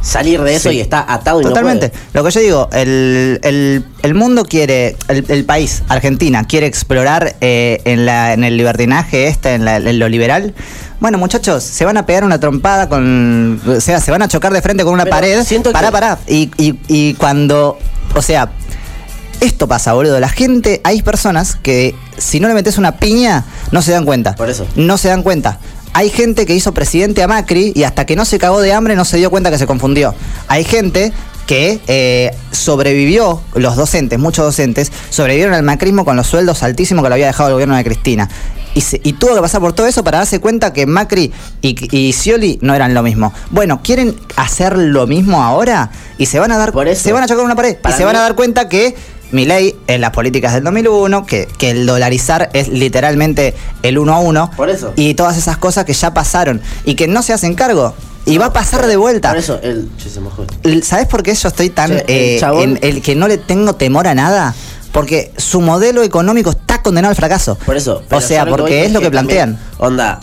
salir 0.00 0.40
de 0.42 0.54
eso 0.54 0.70
Sí. 0.70 0.76
y 0.76 0.80
está 0.80 1.04
atado 1.12 1.40
y 1.40 1.44
Totalmente. 1.44 1.86
no 1.88 1.92
puede? 1.92 2.04
Lo 2.14 2.24
que 2.24 2.30
yo 2.30 2.40
digo, 2.40 2.68
el, 2.72 3.40
el- 3.42 3.84
el 4.02 4.14
mundo 4.14 4.44
quiere, 4.44 4.96
el, 5.08 5.24
el 5.28 5.44
país, 5.44 5.82
Argentina, 5.88 6.44
quiere 6.46 6.66
explorar 6.66 7.34
eh, 7.40 7.80
en, 7.84 8.06
la, 8.06 8.32
en 8.32 8.44
el 8.44 8.56
libertinaje 8.56 9.26
este, 9.26 9.54
en, 9.54 9.64
la- 9.64 9.76
en 9.76 9.98
lo 9.98 10.08
liberal. 10.08 10.54
Bueno, 11.00 11.18
muchachos, 11.18 11.62
se 11.62 11.84
van 11.84 11.96
a 11.96 12.06
pegar 12.06 12.24
una 12.24 12.40
trompada 12.40 12.88
con. 12.88 13.60
O 13.66 13.80
sea, 13.80 14.00
se 14.00 14.10
van 14.10 14.22
a 14.22 14.28
chocar 14.28 14.52
de 14.52 14.60
frente 14.62 14.82
con 14.84 14.94
una 14.94 15.04
Pero 15.04 15.16
pared. 15.16 15.42
siento 15.44 15.72
Pará, 15.72 15.88
que- 15.88 15.92
pará. 15.92 16.18
Y, 16.26 16.50
y, 16.56 16.78
y 16.88 17.14
cuando. 17.14 17.78
O 18.14 18.22
sea. 18.22 18.50
Esto 19.40 19.68
pasa, 19.68 19.92
boludo. 19.92 20.18
La 20.20 20.28
gente, 20.28 20.80
hay 20.84 21.02
personas 21.02 21.56
que 21.62 21.94
si 22.16 22.40
no 22.40 22.48
le 22.48 22.54
metes 22.54 22.76
una 22.78 22.96
piña, 22.96 23.44
no 23.70 23.82
se 23.82 23.92
dan 23.92 24.04
cuenta. 24.04 24.34
Por 24.34 24.50
eso. 24.50 24.66
No 24.74 24.98
se 24.98 25.08
dan 25.08 25.22
cuenta. 25.22 25.58
Hay 25.94 26.10
gente 26.10 26.44
que 26.44 26.54
hizo 26.54 26.72
presidente 26.74 27.22
a 27.22 27.28
Macri 27.28 27.72
y 27.74 27.84
hasta 27.84 28.04
que 28.04 28.16
no 28.16 28.24
se 28.24 28.38
cagó 28.38 28.60
de 28.60 28.72
hambre 28.72 28.94
no 28.96 29.04
se 29.04 29.16
dio 29.16 29.30
cuenta 29.30 29.50
que 29.50 29.58
se 29.58 29.66
confundió. 29.66 30.14
Hay 30.48 30.64
gente 30.64 31.12
que 31.46 31.80
eh, 31.86 32.30
sobrevivió, 32.50 33.40
los 33.54 33.74
docentes, 33.76 34.18
muchos 34.18 34.44
docentes, 34.44 34.92
sobrevivieron 35.08 35.54
al 35.54 35.62
macrismo 35.62 36.04
con 36.04 36.14
los 36.16 36.26
sueldos 36.26 36.62
altísimos 36.62 37.02
que 37.02 37.08
le 37.08 37.14
había 37.14 37.26
dejado 37.26 37.48
el 37.48 37.54
gobierno 37.54 37.74
de 37.76 37.84
Cristina. 37.84 38.28
Y, 38.74 38.82
se- 38.82 39.00
y 39.02 39.14
tuvo 39.14 39.34
que 39.34 39.40
pasar 39.40 39.60
por 39.62 39.72
todo 39.72 39.86
eso 39.86 40.04
para 40.04 40.18
darse 40.18 40.40
cuenta 40.40 40.74
que 40.74 40.86
Macri 40.86 41.32
y, 41.62 41.96
y 41.96 42.12
Scioli 42.12 42.58
no 42.60 42.74
eran 42.74 42.92
lo 42.92 43.02
mismo. 43.02 43.32
Bueno, 43.50 43.80
¿quieren 43.82 44.14
hacer 44.36 44.76
lo 44.76 45.06
mismo 45.06 45.42
ahora? 45.42 45.90
Y 46.18 46.26
se 46.26 46.38
van 46.38 46.52
a 46.52 46.58
dar 46.58 46.72
Por 46.72 46.86
eso. 46.86 47.02
se 47.02 47.12
van 47.14 47.22
a 47.24 47.26
chocar 47.26 47.44
una 47.46 47.56
pared. 47.56 47.76
Para 47.78 47.94
y 47.94 47.98
se 47.98 48.04
van 48.04 48.14
a 48.16 48.20
dar 48.20 48.34
cuenta 48.34 48.68
que 48.68 48.94
mi 49.30 49.44
ley 49.44 49.76
en 49.86 50.00
las 50.00 50.10
políticas 50.10 50.54
del 50.54 50.64
2001, 50.64 51.26
que, 51.26 51.46
que 51.58 51.70
el 51.70 51.86
dolarizar 51.86 52.50
es 52.54 52.68
literalmente 52.68 53.54
el 53.82 53.98
uno 53.98 54.14
a 54.14 54.18
uno. 54.20 54.50
Por 54.56 54.70
eso. 54.70 54.92
Y 54.96 55.14
todas 55.14 55.36
esas 55.36 55.56
cosas 55.58 55.84
que 55.84 55.92
ya 55.92 56.14
pasaron 56.14 56.60
y 56.84 56.94
que 56.94 57.08
no 57.08 57.22
se 57.22 57.32
hacen 57.32 57.54
cargo. 57.54 57.94
Y 58.24 58.36
va 58.38 58.46
a 58.46 58.52
pasar 58.52 58.86
de 58.86 58.96
vuelta. 58.96 59.30
Por 59.30 59.38
eso, 59.38 59.58
él. 59.62 59.88
che, 59.96 60.10
se 60.10 60.20
mojó. 60.20 60.44
L- 60.62 60.82
¿Sabes 60.82 61.06
por 61.06 61.22
qué 61.22 61.34
yo 61.34 61.48
estoy 61.48 61.70
tan 61.70 61.88
Sí, 61.90 61.94
el 61.98 62.04
eh, 62.08 62.40
en 62.62 62.78
el 62.82 63.00
que 63.02 63.14
no 63.14 63.26
le 63.28 63.38
tengo 63.38 63.74
temor 63.74 64.06
a 64.06 64.14
nada? 64.14 64.54
Porque 64.92 65.32
su 65.36 65.60
modelo 65.60 66.02
económico 66.02 66.50
está 66.50 66.82
condenado 66.82 67.10
al 67.10 67.16
fracaso. 67.16 67.56
Por 67.64 67.76
eso. 67.76 68.02
O 68.10 68.20
sea, 68.20 68.44
porque 68.46 68.84
es 68.84 68.92
lo 68.92 69.00
que 69.00 69.10
plantean. 69.10 69.58
Onda, 69.78 70.20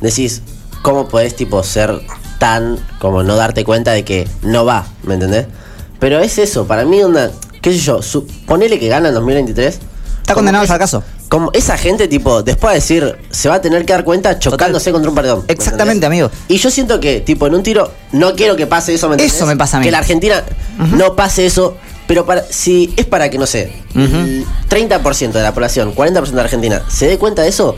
decís, 0.00 0.42
¿cómo 0.82 1.08
podés, 1.08 1.34
tipo, 1.36 1.62
ser 1.62 2.00
tan. 2.38 2.78
como 2.98 3.22
no 3.22 3.36
darte 3.36 3.64
cuenta 3.64 3.92
de 3.92 4.04
que 4.04 4.28
no 4.42 4.64
va, 4.64 4.86
¿me 5.02 5.14
entendés? 5.14 5.46
Pero 5.98 6.20
es 6.20 6.38
eso, 6.38 6.66
para 6.66 6.84
mí, 6.84 7.02
onda. 7.02 7.30
¿Qué 7.68 7.74
sé 7.74 7.80
yo? 7.80 8.00
Su, 8.00 8.26
ponele 8.46 8.78
que 8.78 8.88
gana 8.88 9.08
en 9.08 9.14
2023. 9.14 9.78
Está 10.22 10.32
condenado 10.32 10.62
al 10.62 10.68
fracaso. 10.68 11.02
Como 11.28 11.50
esa 11.52 11.76
gente, 11.76 12.08
tipo, 12.08 12.42
después 12.42 12.72
de 12.72 12.74
decir, 12.76 13.18
se 13.30 13.50
va 13.50 13.56
a 13.56 13.60
tener 13.60 13.84
que 13.84 13.92
dar 13.92 14.04
cuenta 14.04 14.38
chocándose 14.38 14.90
contra 14.90 15.10
un 15.10 15.14
paredón. 15.14 15.44
¿me 15.46 15.52
Exactamente, 15.52 16.06
amigo. 16.06 16.30
Y 16.48 16.56
yo 16.56 16.70
siento 16.70 16.98
que, 16.98 17.20
tipo, 17.20 17.46
en 17.46 17.54
un 17.54 17.62
tiro, 17.62 17.92
no 18.12 18.34
quiero 18.34 18.56
que 18.56 18.66
pase 18.66 18.94
eso, 18.94 19.08
¿me 19.08 19.16
entendés? 19.16 19.36
Eso 19.36 19.44
me 19.44 19.56
pasa 19.56 19.76
a 19.76 19.80
mí. 19.80 19.84
Que 19.84 19.90
la 19.90 19.98
Argentina 19.98 20.42
no 20.96 21.14
pase 21.14 21.44
eso, 21.44 21.76
pero 22.06 22.24
para, 22.24 22.42
si 22.48 22.94
es 22.96 23.04
para 23.04 23.28
que, 23.28 23.36
no 23.36 23.44
sé, 23.44 23.70
el 23.94 24.46
30% 24.70 25.32
de 25.32 25.42
la 25.42 25.52
población, 25.52 25.94
40% 25.94 26.24
de 26.24 26.36
la 26.36 26.42
Argentina, 26.42 26.82
se 26.88 27.06
dé 27.06 27.18
cuenta 27.18 27.42
de 27.42 27.48
eso, 27.48 27.76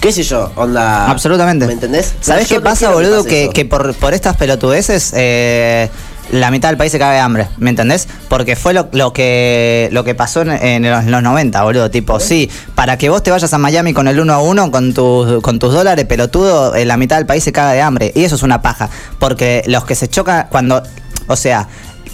qué 0.00 0.12
sé 0.12 0.22
yo, 0.22 0.50
onda. 0.56 1.10
Absolutamente. 1.10 1.66
¿Me 1.66 1.74
entendés? 1.74 2.14
¿Sabes 2.22 2.48
Pero 2.48 2.60
qué 2.60 2.64
no 2.64 2.70
pasa, 2.70 2.90
boludo? 2.90 3.24
Que, 3.24 3.50
que 3.52 3.66
por, 3.66 3.94
por 3.96 4.14
estas 4.14 4.38
pelotudeces 4.38 5.12
eh, 5.14 5.90
la 6.32 6.50
mitad 6.50 6.68
del 6.68 6.76
país 6.76 6.92
se 6.92 6.98
caga 6.98 7.12
de 7.12 7.20
hambre, 7.20 7.48
¿me 7.58 7.70
entendés? 7.70 8.08
Porque 8.28 8.56
fue 8.56 8.72
lo, 8.72 8.88
lo 8.92 9.12
que 9.12 9.88
lo 9.92 10.04
que 10.04 10.14
pasó 10.14 10.42
en, 10.42 10.50
en 10.50 10.90
los, 10.90 11.04
en 11.04 11.10
los 11.10 11.22
90, 11.22 11.62
boludo. 11.62 11.90
Tipo, 11.90 12.20
sí, 12.20 12.50
para 12.74 12.96
que 12.96 13.08
vos 13.08 13.22
te 13.22 13.30
vayas 13.30 13.52
a 13.52 13.58
Miami 13.58 13.92
con 13.92 14.08
el 14.08 14.18
1 14.20 14.32
a 14.32 14.38
1, 14.38 14.70
con 14.70 14.94
tus, 14.94 15.42
con 15.42 15.58
tus 15.58 15.72
dólares, 15.72 16.04
pelotudo, 16.06 16.74
eh, 16.74 16.84
la 16.84 16.96
mitad 16.96 17.16
del 17.16 17.26
país 17.26 17.44
se 17.44 17.52
caga 17.52 17.72
de 17.72 17.82
hambre. 17.82 18.12
Y 18.14 18.24
eso 18.24 18.36
es 18.36 18.42
una 18.42 18.62
paja. 18.62 18.88
Porque 19.18 19.62
los 19.66 19.84
que 19.84 19.94
se 19.94 20.08
chocan, 20.08 20.46
cuando. 20.50 20.82
O 21.26 21.36
sea. 21.36 21.68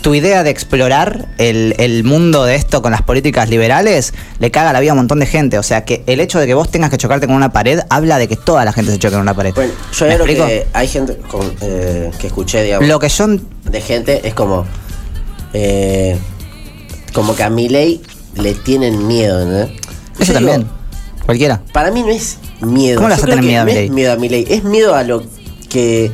Tu 0.07 0.15
idea 0.15 0.45
de 0.45 0.51
explorar 0.51 1.27
el, 1.37 1.75
el 1.79 2.05
mundo 2.05 2.45
de 2.45 2.55
esto 2.55 2.81
con 2.81 2.93
las 2.93 3.03
políticas 3.03 3.51
liberales 3.51 4.15
le 4.39 4.53
caga 4.53 4.73
la 4.73 4.79
vida 4.79 4.93
a 4.93 4.95
un 4.95 4.99
montón 4.99 5.19
de 5.19 5.27
gente. 5.27 5.59
O 5.59 5.65
sea 5.65 5.85
que 5.85 6.05
el 6.07 6.21
hecho 6.21 6.39
de 6.39 6.47
que 6.47 6.55
vos 6.55 6.71
tengas 6.71 6.91
que 6.91 6.97
chocarte 6.97 7.27
con 7.27 7.35
una 7.35 7.53
pared 7.53 7.81
habla 7.91 8.17
de 8.19 8.29
que 8.29 8.37
toda 8.37 8.65
la 8.65 8.73
gente 8.73 8.93
se 8.93 9.01
choque 9.01 9.15
con 9.15 9.23
una 9.23 9.35
pared. 9.35 9.53
Bueno, 9.53 9.73
yo 9.93 10.07
¿Me 10.07 10.15
creo 10.15 10.25
explico? 10.27 10.47
que 10.47 10.67
hay 10.75 10.87
gente 10.87 11.17
con, 11.29 11.53
eh, 11.61 12.13
que 12.21 12.29
escuché, 12.29 12.63
digamos. 12.63 12.87
Lo 12.89 13.01
que 13.01 13.09
yo. 13.09 13.27
de 13.27 13.81
gente 13.81 14.21
es 14.29 14.33
como 14.33 14.65
eh, 15.53 16.17
como 17.13 17.35
que 17.35 17.43
a 17.43 17.51
mi 17.51 17.69
ley 17.69 18.01
le 18.37 18.55
tienen 18.55 19.09
miedo 19.09 19.45
¿no? 19.45 19.59
Eso 19.65 19.71
Yo 20.21 20.25
digo, 20.39 20.51
también. 20.53 20.69
Cualquiera. 21.25 21.63
para 21.73 21.91
mí 21.91 22.03
no 22.05 22.11
es 22.11 22.39
miedo 22.61 22.99
¿Cómo 22.99 23.09
le 23.09 23.15
vas 23.17 23.25
a 23.25 23.27
tener 23.27 23.43
miedo 23.43 23.61
a 23.61 23.65
no 23.65 23.71
Milei? 23.73 23.87
es 23.87 23.91
miedo 23.91 24.13
a 24.13 24.17
mi 24.17 24.29
ley 24.29 24.47
es 24.49 24.63
miedo 24.63 24.95
a 24.95 25.03
lo 25.03 25.25
que 25.69 26.13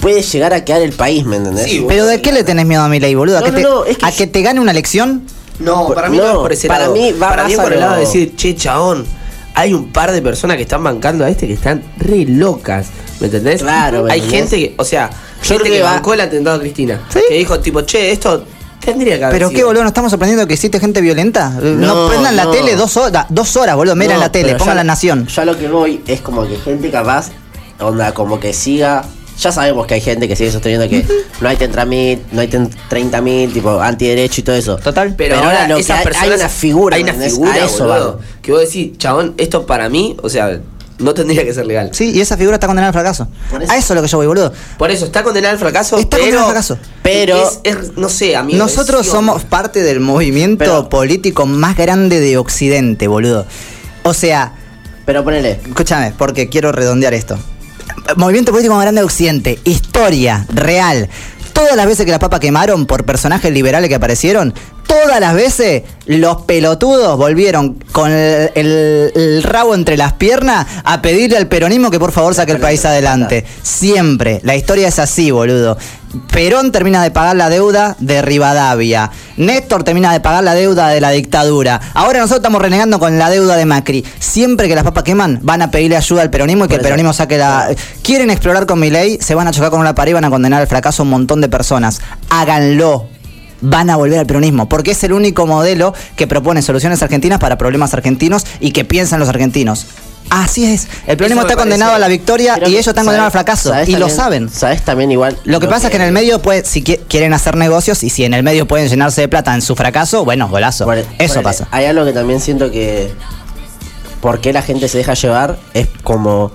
puede 0.00 0.22
llegar 0.22 0.52
a 0.54 0.64
quedar 0.64 0.82
el 0.82 0.92
país 0.92 1.24
¿me 1.24 1.36
entendés? 1.36 1.64
Sí, 1.64 1.84
Pero 1.88 2.06
¿de 2.06 2.20
qué 2.22 2.32
le 2.32 2.44
tenés 2.44 2.66
miedo 2.66 2.82
a 2.82 2.88
mi 2.88 3.00
ley, 3.00 3.14
boludo? 3.14 3.38
¿A, 3.38 3.40
No, 3.40 3.46
que, 3.46 3.50
no, 3.52 3.56
te, 3.56 3.62
no, 3.62 3.84
es 3.84 3.98
que 3.98 4.06
¿A 4.06 4.10
yo- 4.10 4.16
que 4.16 4.26
te 4.26 4.42
gane 4.42 4.60
una 4.60 4.70
elección? 4.70 5.22
No, 5.58 5.88
para 5.92 6.08
mí 6.08 6.16
no, 6.18 6.22
no, 6.24 6.30
es 6.30 6.36
por 6.38 6.52
ese 6.52 6.68
para 6.68 6.80
lado. 6.84 6.94
mí 6.94 7.12
va 7.12 7.28
para 7.30 7.44
mí 7.48 7.56
por 7.56 7.72
el 7.72 7.80
lado 7.80 7.94
de 7.94 8.00
decir, 8.00 8.36
che, 8.36 8.54
chabón, 8.54 9.04
hay 9.54 9.74
un 9.74 9.90
par 9.92 10.12
de 10.12 10.22
personas 10.22 10.56
que 10.56 10.62
están 10.62 10.84
bancando 10.84 11.24
a 11.24 11.28
este 11.30 11.46
que 11.48 11.54
están 11.54 11.82
re 11.98 12.24
locas. 12.26 12.86
¿Me 13.20 13.26
entendés? 13.26 13.60
Claro, 13.62 14.04
¿me 14.04 14.12
Hay 14.12 14.20
entendés? 14.20 14.50
gente 14.50 14.56
que, 14.68 14.74
o 14.80 14.84
sea, 14.84 15.10
Yo 15.42 15.48
gente 15.48 15.64
creo 15.64 15.74
que 15.78 15.82
va- 15.82 15.94
bancó 15.94 16.14
el 16.14 16.20
atentado 16.20 16.56
a 16.56 16.60
Cristina. 16.60 17.00
¿Sí? 17.12 17.18
Que 17.28 17.34
dijo, 17.34 17.58
tipo, 17.58 17.80
che, 17.80 18.12
esto 18.12 18.44
tendría 18.80 19.18
que 19.18 19.24
haber 19.24 19.34
¿Pero 19.36 19.48
sido". 19.48 19.58
qué, 19.58 19.64
boludo? 19.64 19.82
¿No 19.82 19.88
estamos 19.88 20.10
sorprendiendo 20.12 20.46
que 20.46 20.54
existe 20.54 20.78
gente 20.78 21.00
violenta? 21.00 21.50
No, 21.50 22.04
No, 22.04 22.08
prendan 22.08 22.36
la 22.36 22.44
no. 22.44 22.50
tele 22.52 22.76
dos 22.76 22.96
horas, 22.96 23.26
dos 23.30 23.56
horas, 23.56 23.74
boludo. 23.74 23.96
Miren 23.96 24.14
No, 24.14 24.20
la 24.20 24.30
tele, 24.30 24.52
pongan 24.54 24.68
ya- 24.68 24.74
la 24.76 24.84
nación. 24.84 25.26
Yo 25.26 25.42
a 25.42 25.44
lo 25.44 25.58
que 25.58 25.66
voy 25.66 26.02
es 26.06 26.20
como 26.20 26.46
que 26.46 26.56
gente 26.58 26.88
capaz, 26.92 27.30
onda, 27.80 28.14
como 28.14 28.38
que 28.38 28.52
siga. 28.52 29.04
Ya 29.40 29.52
sabemos 29.52 29.86
que 29.86 29.94
hay 29.94 30.00
gente 30.00 30.26
que 30.26 30.34
sigue 30.34 30.50
sosteniendo 30.50 30.88
que 30.88 31.04
no 31.40 31.48
hay 31.48 31.56
30.000, 31.56 32.18
no 32.32 32.40
hay 32.40 32.48
30.000, 32.48 33.52
tipo 33.52 33.80
antiderecho 33.80 34.40
y 34.40 34.44
todo 34.44 34.56
eso. 34.56 34.76
Total. 34.76 35.14
Pero, 35.16 35.36
Pero 35.36 35.46
ahora 35.46 35.62
ahora 35.62 35.68
lo 35.68 35.74
que 35.76 35.80
esas 35.82 36.04
hay- 36.06 36.28
hay 36.30 36.30
una 36.38 36.48
figura, 36.48 36.96
Hay 36.96 37.02
una 37.04 37.12
figura, 37.14 37.52
A 37.52 37.64
eso 37.66 37.86
boludo. 37.86 38.20
Que 38.42 38.50
vos 38.52 38.60
decís, 38.62 38.98
chabón, 38.98 39.34
esto 39.38 39.64
para 39.64 39.88
mí, 39.88 40.16
o 40.22 40.28
sea, 40.28 40.60
no 40.98 41.14
tendría 41.14 41.44
que 41.44 41.54
ser 41.54 41.66
legal. 41.66 41.90
Sí, 41.92 42.10
y 42.10 42.20
esa 42.20 42.36
figura 42.36 42.56
está 42.56 42.66
condenada 42.66 42.88
al 42.88 42.92
fracaso. 42.94 43.28
Eso. 43.60 43.70
A 43.72 43.76
eso 43.76 43.92
es 43.92 43.96
lo 43.96 44.02
que 44.02 44.08
yo 44.08 44.18
voy, 44.18 44.26
boludo. 44.26 44.52
Por 44.76 44.90
eso, 44.90 45.04
está 45.04 45.22
condenado 45.22 45.52
al 45.52 45.58
fracaso. 45.60 45.96
Está 45.98 46.16
pero, 46.16 46.22
condenado 46.40 46.46
al 46.46 46.52
fracaso. 46.52 46.78
Pero- 47.04 47.36
es- 47.36 47.60
es- 47.62 47.96
no 47.96 48.08
sé, 48.08 48.34
amigo. 48.34 48.58
Nosotros 48.58 49.06
es- 49.06 49.12
somos 49.12 49.44
parte 49.44 49.82
del 49.84 50.00
movimiento 50.00 50.58
Pero- 50.64 50.88
político 50.88 51.46
más 51.46 51.76
grande 51.76 52.18
de 52.18 52.36
Occidente, 52.38 53.06
boludo. 53.06 53.46
O 54.02 54.14
sea, 54.14 54.54
Pero 55.06 55.22
ponele. 55.22 55.60
Escúchame, 55.64 56.12
porque 56.18 56.48
quiero 56.48 56.72
redondear 56.72 57.14
esto. 57.14 57.38
Movimiento 58.16 58.52
político 58.52 58.74
más 58.74 58.82
grande 58.82 59.00
de 59.00 59.04
Occidente. 59.06 59.58
Historia, 59.64 60.46
real. 60.52 61.08
Todas 61.52 61.74
las 61.76 61.86
veces 61.86 62.04
que 62.04 62.10
las 62.12 62.20
papas 62.20 62.38
quemaron 62.40 62.86
por 62.86 63.04
personajes 63.04 63.52
liberales 63.52 63.88
que 63.88 63.96
aparecieron, 63.96 64.54
todas 64.86 65.18
las 65.20 65.34
veces 65.34 65.82
los 66.06 66.42
pelotudos 66.42 67.18
volvieron 67.18 67.74
con 67.92 68.12
el, 68.12 68.50
el- 68.54 69.12
el 69.16 69.42
rabo 69.42 69.74
entre 69.74 69.96
las 69.96 70.12
piernas 70.12 70.66
a 70.84 71.02
pedirle 71.02 71.36
al 71.36 71.48
peronismo 71.48 71.90
que 71.90 71.98
por 71.98 72.12
favor 72.12 72.34
saque 72.34 72.52
el 72.52 72.60
país 72.60 72.84
adelante. 72.84 73.44
Siempre. 73.62 74.40
La 74.44 74.54
historia 74.54 74.86
es 74.88 74.98
así, 75.00 75.30
boludo. 75.32 75.76
Perón 76.32 76.72
termina 76.72 77.02
de 77.02 77.10
pagar 77.10 77.36
la 77.36 77.50
deuda 77.50 77.96
de 77.98 78.22
Rivadavia. 78.22 79.10
Néstor 79.36 79.84
termina 79.84 80.12
de 80.12 80.20
pagar 80.20 80.42
la 80.42 80.54
deuda 80.54 80.88
de 80.88 81.00
la 81.00 81.10
dictadura. 81.10 81.80
Ahora 81.94 82.20
nosotros 82.20 82.38
estamos 82.38 82.62
renegando 82.62 82.98
con 82.98 83.18
la 83.18 83.30
deuda 83.30 83.56
de 83.56 83.66
Macri. 83.66 84.04
Siempre 84.18 84.68
que 84.68 84.74
las 84.74 84.84
papas 84.84 85.04
queman, 85.04 85.40
van 85.42 85.62
a 85.62 85.70
pedirle 85.70 85.96
ayuda 85.96 86.22
al 86.22 86.30
peronismo 86.30 86.64
y 86.64 86.68
que 86.68 86.76
el 86.76 86.80
peronismo 86.80 87.12
saque 87.12 87.38
la. 87.38 87.68
Quieren 88.02 88.30
explorar 88.30 88.66
con 88.66 88.80
mi 88.80 88.90
ley, 88.90 89.18
se 89.20 89.34
van 89.34 89.48
a 89.48 89.50
chocar 89.50 89.70
con 89.70 89.80
una 89.80 89.94
pared 89.94 90.12
y 90.12 90.14
van 90.14 90.24
a 90.24 90.30
condenar 90.30 90.60
al 90.60 90.66
fracaso 90.66 91.02
a 91.02 91.04
un 91.04 91.10
montón 91.10 91.40
de 91.40 91.48
personas. 91.48 92.00
Háganlo. 92.30 93.06
Van 93.60 93.90
a 93.90 93.96
volver 93.96 94.20
al 94.20 94.26
peronismo, 94.26 94.68
porque 94.68 94.92
es 94.92 95.02
el 95.02 95.12
único 95.12 95.44
modelo 95.44 95.92
que 96.16 96.28
propone 96.28 96.62
soluciones 96.62 97.02
argentinas 97.02 97.40
para 97.40 97.58
problemas 97.58 97.92
argentinos 97.92 98.46
y 98.60 98.70
que 98.70 98.84
piensan 98.84 99.18
los 99.18 99.28
argentinos. 99.28 99.86
Así 100.30 100.64
es. 100.66 100.88
El 101.06 101.16
peronismo 101.16 101.42
está 101.42 101.56
condenado 101.56 101.94
a 101.94 101.98
la 101.98 102.08
victoria 102.08 102.54
Creo 102.56 102.68
y 102.68 102.72
ellos 102.74 102.88
están 102.88 103.04
condenados 103.04 103.26
al 103.28 103.32
fracaso. 103.32 103.70
¿sabes 103.70 103.88
Y 103.88 103.96
lo 103.96 104.08
saben. 104.08 104.48
¿Sabes 104.50 104.84
también 104.84 105.10
igual? 105.10 105.38
Lo 105.44 105.58
que 105.60 105.66
pasa 105.68 105.86
es 105.86 105.90
que 105.90 105.96
en 105.96 106.02
el 106.02 106.12
medio, 106.12 106.40
puede, 106.42 106.64
si 106.64 106.82
qui- 106.84 107.00
quieren 107.08 107.32
hacer 107.32 107.56
negocios 107.56 108.02
y 108.02 108.10
si 108.10 108.24
en 108.24 108.34
el 108.34 108.42
medio 108.42 108.66
pueden 108.68 108.88
llenarse 108.88 109.22
de 109.22 109.28
plata 109.28 109.54
en 109.54 109.62
su 109.62 109.74
fracaso, 109.76 110.24
bueno, 110.24 110.48
golazo. 110.48 110.84
Por- 110.84 110.98
Eso 110.98 111.06
ponele, 111.18 111.42
pasa. 111.42 111.68
Hay 111.70 111.86
algo 111.86 112.04
que 112.04 112.12
también 112.12 112.40
siento 112.40 112.70
que. 112.70 113.10
¿Por 114.20 114.40
qué 114.40 114.52
la 114.52 114.62
gente 114.62 114.88
se 114.88 114.98
deja 114.98 115.14
llevar? 115.14 115.58
Es 115.74 115.88
como. 116.02 116.50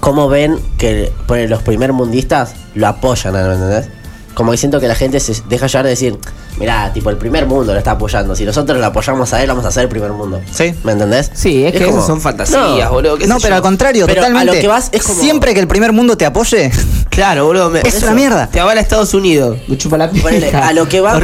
Cómo 0.00 0.28
ven 0.28 0.58
que 0.78 1.12
los 1.48 1.62
primer 1.62 1.92
mundistas 1.92 2.52
lo 2.74 2.86
apoyan, 2.86 3.32
¿me 3.32 3.40
entendés? 3.40 3.88
Como 4.36 4.50
que 4.52 4.58
siento 4.58 4.78
que 4.80 4.86
la 4.86 4.94
gente 4.94 5.18
se 5.18 5.32
deja 5.48 5.66
llevar 5.66 5.84
de 5.84 5.90
decir, 5.90 6.18
mirá, 6.58 6.92
tipo, 6.92 7.08
el 7.08 7.16
primer 7.16 7.46
mundo 7.46 7.72
lo 7.72 7.78
está 7.78 7.92
apoyando. 7.92 8.36
Si 8.36 8.44
nosotros 8.44 8.78
lo 8.78 8.84
apoyamos 8.84 9.32
a 9.32 9.40
él, 9.42 9.48
vamos 9.48 9.64
a 9.64 9.70
ser 9.72 9.84
el 9.84 9.88
primer 9.88 10.12
mundo. 10.12 10.42
Sí. 10.52 10.74
¿Me 10.84 10.92
entendés? 10.92 11.30
Sí, 11.32 11.64
es, 11.64 11.72
que 11.72 11.78
como- 11.86 11.96
esas 11.96 12.06
son 12.06 12.20
fantasías, 12.20 12.60
No, 12.60 12.90
boludo. 12.92 13.16
qué 13.16 13.26
No, 13.26 13.36
pero 13.38 13.48
yo. 13.48 13.54
al 13.56 13.62
contrario, 13.62 14.04
Pero 14.06 14.20
a 14.20 14.24
totalmente. 14.26 14.54
lo 14.56 14.60
que 14.60 14.68
vas 14.68 14.90
es 14.92 15.02
como- 15.04 15.18
Siempre 15.22 15.54
que 15.54 15.60
el 15.60 15.66
primer 15.66 15.92
mundo 15.92 16.18
te 16.18 16.26
apoye, 16.26 16.70
Claro, 17.08 17.46
boludo. 17.46 17.70
me- 17.70 17.80
Es 17.80 17.94
eso. 17.94 18.04
una 18.06 18.14
mierda. 18.14 18.46
Te 18.48 18.60
avala 18.60 18.78
Estados 18.82 19.14
Unidos. 19.14 19.56
Me 19.68 19.78
chupa 19.78 19.96
la 19.96 20.10
Ponele, 20.10 20.48
pija. 20.48 20.68
a 20.68 20.72
lo 20.74 20.86
que 20.86 21.00
va. 21.00 21.18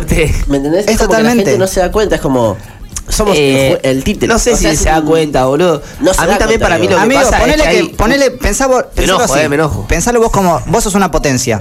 ¿Me 0.47 0.57
entendés? 0.57 0.87
Es 0.89 0.97
como 0.97 0.97
que 0.97 1.05
totalmente. 1.05 1.45
la 1.45 1.51
gente 1.51 1.59
no 1.59 1.67
se 1.67 1.81
da 1.81 1.93
cuenta, 1.93 2.15
es 2.17 2.21
como. 2.23 2.57
Somos 3.11 3.37
Eh, 3.37 3.79
el, 3.83 3.99
el 3.99 4.05
títere. 4.05 4.33
No 4.33 4.39
sé 4.39 4.55
O 4.55 4.57
sea, 4.57 4.71
si 4.71 4.75
es 4.77 4.81
se 4.85 4.89
da 4.89 5.03
cuenta, 5.03 5.45
boludo. 5.45 5.83
No 6.01 6.13
a 6.17 6.27
mí 6.27 6.33
también 6.39 6.61
para 6.61 6.79
mí 6.79 6.89
lo 6.89 6.97
que 6.97 7.03
Amigo, 7.03 7.21
pasa 7.21 7.41
ponele 7.41 7.63
es 7.63 7.69
que, 7.69 7.75
que, 7.75 7.79
hay- 7.83 7.89
ponele, 7.91 8.31
pensá 8.31 8.67
vos, 8.69 8.79
Me 8.79 9.03
pensalo 9.03 9.19
enojo, 9.19 9.35
así. 9.35 9.43
eh, 9.45 9.49
me 9.51 9.55
enojo. 9.57 9.87
Pensalo 9.87 10.21
vos 10.21 10.31
como, 10.31 10.63
vos 10.67 10.83
sos 10.85 10.95
una 10.95 11.11
potencia. 11.11 11.61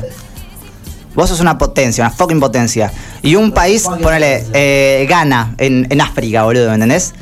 Vos 1.14 1.30
sos 1.30 1.40
una 1.42 1.58
potencia, 1.58 2.04
una 2.06 2.12
fucking 2.14 2.40
potencia. 2.40 2.92
Y 3.22 3.36
un 3.36 3.52
país, 3.52 3.86
ponele, 4.02 4.46
eh, 4.54 5.06
Ghana, 5.10 5.56
en, 5.58 5.88
en 5.90 6.02
África, 6.02 6.44
boludo, 6.44 6.68
¿me 6.70 6.76
entendés? 6.76 7.14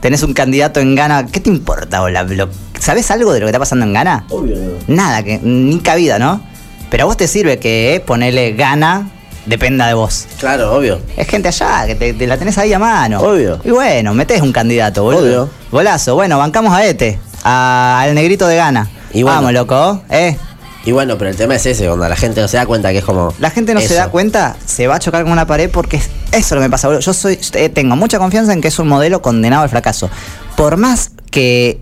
Tenés 0.00 0.22
un 0.22 0.32
candidato 0.34 0.80
en 0.80 0.94
Ghana, 0.94 1.26
¿qué 1.26 1.40
te 1.40 1.50
importa, 1.50 2.00
boludo? 2.00 2.48
¿Sabés 2.78 3.10
algo 3.10 3.32
de 3.32 3.40
lo 3.40 3.46
que 3.46 3.50
está 3.50 3.58
pasando 3.58 3.84
en 3.86 3.92
Ghana? 3.92 4.26
Obvio, 4.30 4.56
no. 4.56 4.72
Nada, 4.94 5.22
que 5.22 5.38
ni 5.42 5.78
cabida, 5.80 6.18
¿no? 6.18 6.42
Pero 6.90 7.04
a 7.04 7.06
vos 7.06 7.16
te 7.16 7.26
sirve 7.26 7.58
que 7.58 7.94
eh, 7.96 8.00
ponele 8.00 8.52
Ghana 8.52 9.10
dependa 9.46 9.86
de 9.88 9.94
vos. 9.94 10.26
Claro, 10.38 10.74
obvio. 10.74 11.00
Es 11.16 11.26
gente 11.28 11.48
allá, 11.48 11.86
que 11.86 11.94
te, 11.94 12.12
te 12.14 12.26
la 12.26 12.36
tenés 12.38 12.56
ahí 12.58 12.72
a 12.72 12.78
mano. 12.78 13.20
Obvio. 13.20 13.60
Y 13.64 13.70
bueno, 13.70 14.14
metés 14.14 14.40
un 14.42 14.52
candidato, 14.52 15.02
boludo. 15.02 15.20
Obvio. 15.22 15.50
Golazo. 15.70 16.14
Bueno, 16.14 16.38
bancamos 16.38 16.72
a 16.74 16.84
este, 16.84 17.18
a- 17.42 18.00
al 18.02 18.14
negrito 18.14 18.46
de. 18.46 18.56
Y 19.12 19.22
bueno. 19.22 19.36
Vamos, 19.36 19.52
loco, 19.52 20.02
¿eh? 20.10 20.36
Y 20.86 20.92
bueno, 20.92 21.16
pero 21.16 21.30
el 21.30 21.36
tema 21.36 21.54
es 21.54 21.64
ese, 21.64 21.86
cuando 21.86 22.08
la 22.08 22.16
gente 22.16 22.40
no 22.40 22.48
se 22.48 22.58
da 22.58 22.66
cuenta 22.66 22.92
que 22.92 22.98
es 22.98 23.04
como. 23.04 23.32
La 23.38 23.50
gente 23.50 23.72
no 23.72 23.80
se 23.80 23.94
da 23.94 24.08
cuenta, 24.08 24.56
se 24.66 24.86
va 24.86 24.96
a 24.96 24.98
chocar 24.98 25.22
con 25.22 25.32
una 25.32 25.46
pared 25.46 25.70
porque 25.70 25.96
es 25.96 26.10
eso 26.32 26.54
lo 26.54 26.60
que 26.60 26.66
me 26.66 26.70
pasa, 26.70 26.88
boludo. 26.88 27.00
Yo 27.00 27.14
soy, 27.14 27.38
eh, 27.54 27.68
tengo 27.70 27.96
mucha 27.96 28.18
confianza 28.18 28.52
en 28.52 28.60
que 28.60 28.68
es 28.68 28.78
un 28.78 28.88
modelo 28.88 29.22
condenado 29.22 29.62
al 29.62 29.70
fracaso. 29.70 30.10
Por 30.56 30.76
más 30.76 31.12
que 31.30 31.80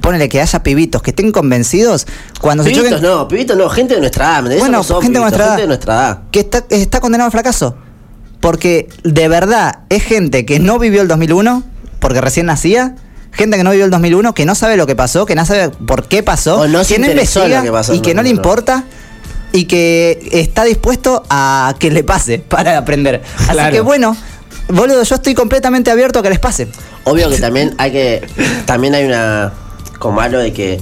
ponele 0.00 0.28
que 0.28 0.40
haya 0.40 0.62
pibitos 0.62 1.02
que 1.02 1.10
estén 1.10 1.32
convencidos, 1.32 2.06
cuando 2.40 2.64
se 2.64 2.70
Pibitos 2.70 2.90
choquen. 2.90 3.02
no, 3.02 3.28
pibitos 3.28 3.56
no, 3.56 3.68
gente 3.68 3.94
de 3.94 4.00
nuestra 4.00 4.38
edad. 4.38 4.58
Bueno, 4.58 4.78
no 4.78 4.82
gente 4.84 4.94
de 4.94 5.00
pibitos, 5.00 5.20
nuestra 5.20 5.44
edad. 5.44 5.50
gente 5.50 5.62
de 5.62 5.68
nuestra 5.68 5.94
edad. 5.94 6.18
que 6.30 6.40
está, 6.40 6.64
está 6.70 7.00
condenado 7.00 7.26
al 7.26 7.32
fracaso. 7.32 7.76
Porque 8.40 8.88
de 9.04 9.28
verdad 9.28 9.80
es 9.88 10.02
gente 10.02 10.44
que 10.44 10.58
no 10.58 10.78
vivió 10.78 11.00
el 11.00 11.08
2001, 11.08 11.62
porque 11.98 12.20
recién 12.20 12.46
nacía. 12.46 12.96
Gente 13.34 13.56
que 13.56 13.64
no 13.64 13.70
vivió 13.70 13.84
el 13.84 13.90
2001, 13.90 14.32
que 14.34 14.46
no 14.46 14.54
sabe 14.54 14.76
lo 14.76 14.86
que 14.86 14.94
pasó, 14.96 15.26
que 15.26 15.34
no 15.34 15.44
sabe 15.44 15.68
por 15.70 16.06
qué 16.06 16.22
pasó, 16.22 16.60
O 16.60 16.68
no 16.68 16.84
que 16.84 16.98
no 16.98 17.10
investiga 17.10 17.58
lo 17.58 17.62
que 17.64 17.72
pasó 17.72 17.94
y 17.94 18.00
que 18.00 18.14
no 18.14 18.22
le 18.22 18.30
2001. 18.30 18.36
importa 18.36 18.84
y 19.52 19.64
que 19.64 20.28
está 20.32 20.64
dispuesto 20.64 21.22
a 21.30 21.74
que 21.78 21.90
le 21.90 22.02
pase 22.04 22.38
para 22.38 22.78
aprender. 22.78 23.22
Así 23.38 23.50
Claro. 23.52 23.72
que 23.72 23.80
bueno, 23.80 24.16
boludo, 24.68 25.02
yo 25.02 25.14
estoy 25.14 25.34
completamente 25.34 25.90
abierto 25.90 26.18
a 26.20 26.22
que 26.22 26.30
les 26.30 26.38
pase. 26.38 26.68
Obvio 27.04 27.28
que 27.30 27.38
también 27.40 27.74
hay 27.78 27.90
que. 27.92 28.26
También 28.66 28.94
hay 28.94 29.04
una. 29.04 29.52
Como 29.98 30.20
algo 30.20 30.38
de 30.38 30.52
que. 30.52 30.80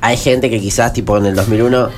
Hay 0.00 0.16
gente 0.16 0.48
que 0.48 0.60
quizás, 0.60 0.92
tipo, 0.92 1.18
en 1.18 1.26
el 1.26 1.34
2001. 1.34 1.88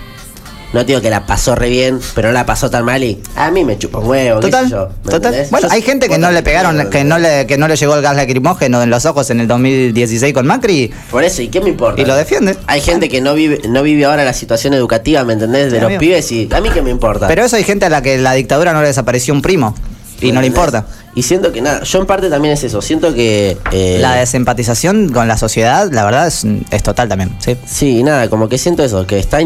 No 0.73 0.85
digo 0.85 1.01
que 1.03 1.11
la 1.11 1.27
pasó 1.27 1.55
re 1.55 1.69
bien, 1.69 2.01
pero 2.15 2.29
no 2.29 2.35
la 2.35 2.47
pasó 2.47 2.71
tan 2.71 2.85
mal 2.85 3.05
y. 3.05 3.21
A 3.37 3.51
mí 3.51 3.63
me 3.65 3.77
chupa 3.79 3.99
un 3.99 4.09
huevo, 4.09 4.41
qué 4.41 4.47
Total, 4.47 4.65
sé 4.65 4.71
yo. 4.71 4.89
¿me 4.89 4.95
total. 5.11 5.15
entendés? 5.17 5.51
Bueno, 5.51 5.69
Yo- 5.69 5.73
hay 5.75 5.83
gente 5.83 6.09
que 6.09 6.17
no 6.19 6.31
le 6.31 6.43
pegaron, 6.43 6.77
¿me 6.77 6.89
que 6.89 7.05
no 7.05 7.19
le, 7.19 7.47
que 7.47 7.59
no 7.59 7.69
le 7.69 7.77
llegó 7.77 7.95
el 7.95 8.01
gas 8.03 8.17
lacrimógeno 8.17 8.83
en 8.83 8.89
los 8.89 9.05
ojos 9.05 9.29
en 9.31 9.41
el 9.41 9.47
2016 9.49 10.33
con 10.33 10.47
Macri. 10.47 10.91
Por 11.11 11.25
eso, 11.25 11.43
¿y 11.43 11.49
qué 11.49 11.61
me 11.61 11.69
importa? 11.69 12.01
Y 12.01 12.05
lo 12.07 12.15
defiende. 12.17 12.57
Hay 12.67 12.81
gente 12.81 13.09
que 13.11 13.21
no 13.21 13.35
vive, 13.35 13.61
no 13.69 13.83
vive 13.83 14.05
ahora 14.07 14.25
la 14.25 14.33
situación 14.33 14.73
educativa, 14.73 15.25
¿me 15.25 15.35
entendés? 15.35 15.65
De 15.67 15.71
Sí, 15.73 15.77
los 15.77 15.85
amigo. 15.87 16.01
pibes 16.01 16.33
y. 16.33 16.49
A 16.53 16.61
mí 16.61 16.71
qué 16.71 16.81
me 16.81 16.91
importa. 16.91 17.29
Pero 17.29 17.45
eso 17.45 17.57
hay 17.57 17.65
gente 17.65 17.85
a 17.87 17.91
la 17.91 18.01
que 18.01 18.17
la 18.19 18.33
dictadura 18.33 18.73
no 18.73 18.81
le 18.81 18.89
desapareció 18.89 19.35
un 19.35 19.43
primo 19.43 19.75
y 20.23 20.33
no 20.33 20.41
le 20.41 20.47
importa. 20.47 20.87
Y 21.15 21.23
siento 21.25 21.53
que 21.53 21.61
nada, 21.61 21.83
yo 21.83 21.99
en 21.99 22.07
parte 22.07 22.31
también 22.31 22.55
es 22.55 22.65
eso. 22.65 22.81
Siento 22.81 23.13
que. 23.13 23.59
eh, 23.73 23.99
La 24.01 24.15
desempatización 24.15 25.11
con 25.13 25.29
la 25.29 25.37
sociedad, 25.37 25.91
la 25.93 26.05
verdad, 26.07 26.27
es, 26.29 26.47
es 26.71 26.83
total 26.83 27.09
también. 27.11 27.37
Sí. 27.41 27.57
Sí, 27.67 28.03
nada, 28.03 28.31
como 28.31 28.49
que 28.49 28.57
siento 28.57 28.83
eso, 28.83 29.07
que 29.07 29.19
está, 29.19 29.41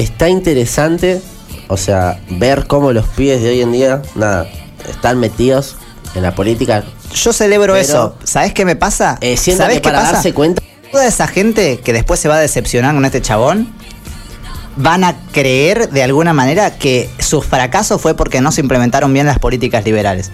está 0.00 0.28
interesante, 0.28 1.20
o 1.68 1.76
sea, 1.76 2.20
ver 2.30 2.66
cómo 2.66 2.92
los 2.92 3.06
pibes 3.06 3.42
de 3.42 3.50
hoy 3.50 3.60
en 3.62 3.72
día, 3.72 4.02
nada, 4.14 4.46
están 4.88 5.18
metidos 5.18 5.76
en 6.14 6.22
la 6.22 6.34
política. 6.34 6.84
Yo 7.14 7.32
celebro 7.32 7.72
Pero- 7.74 7.76
eso. 7.84 8.16
¿Sabes 8.24 8.52
qué 8.52 8.64
me 8.64 8.76
pasa? 8.76 9.18
Eh, 9.20 9.36
siento 9.36 9.62
¿Sabés 9.62 9.76
que 9.78 9.82
qué 9.82 9.90
pasa? 9.90 10.12
darse 10.12 10.32
cuenta. 10.34 10.62
Toda 10.92 11.06
esa 11.06 11.26
gente 11.26 11.80
que 11.80 11.92
después 11.92 12.18
se 12.20 12.28
va 12.28 12.36
a 12.36 12.40
decepcionar 12.40 12.94
con 12.94 13.04
este 13.04 13.20
chabón 13.20 13.68
van 14.76 15.04
a 15.04 15.16
creer 15.32 15.90
de 15.90 16.02
alguna 16.02 16.32
manera 16.32 16.78
que 16.78 17.10
su 17.18 17.42
fracaso 17.42 17.98
fue 17.98 18.14
porque 18.14 18.40
no 18.40 18.52
se 18.52 18.60
implementaron 18.60 19.12
bien 19.12 19.26
las 19.26 19.38
políticas 19.38 19.84
liberales. 19.84 20.30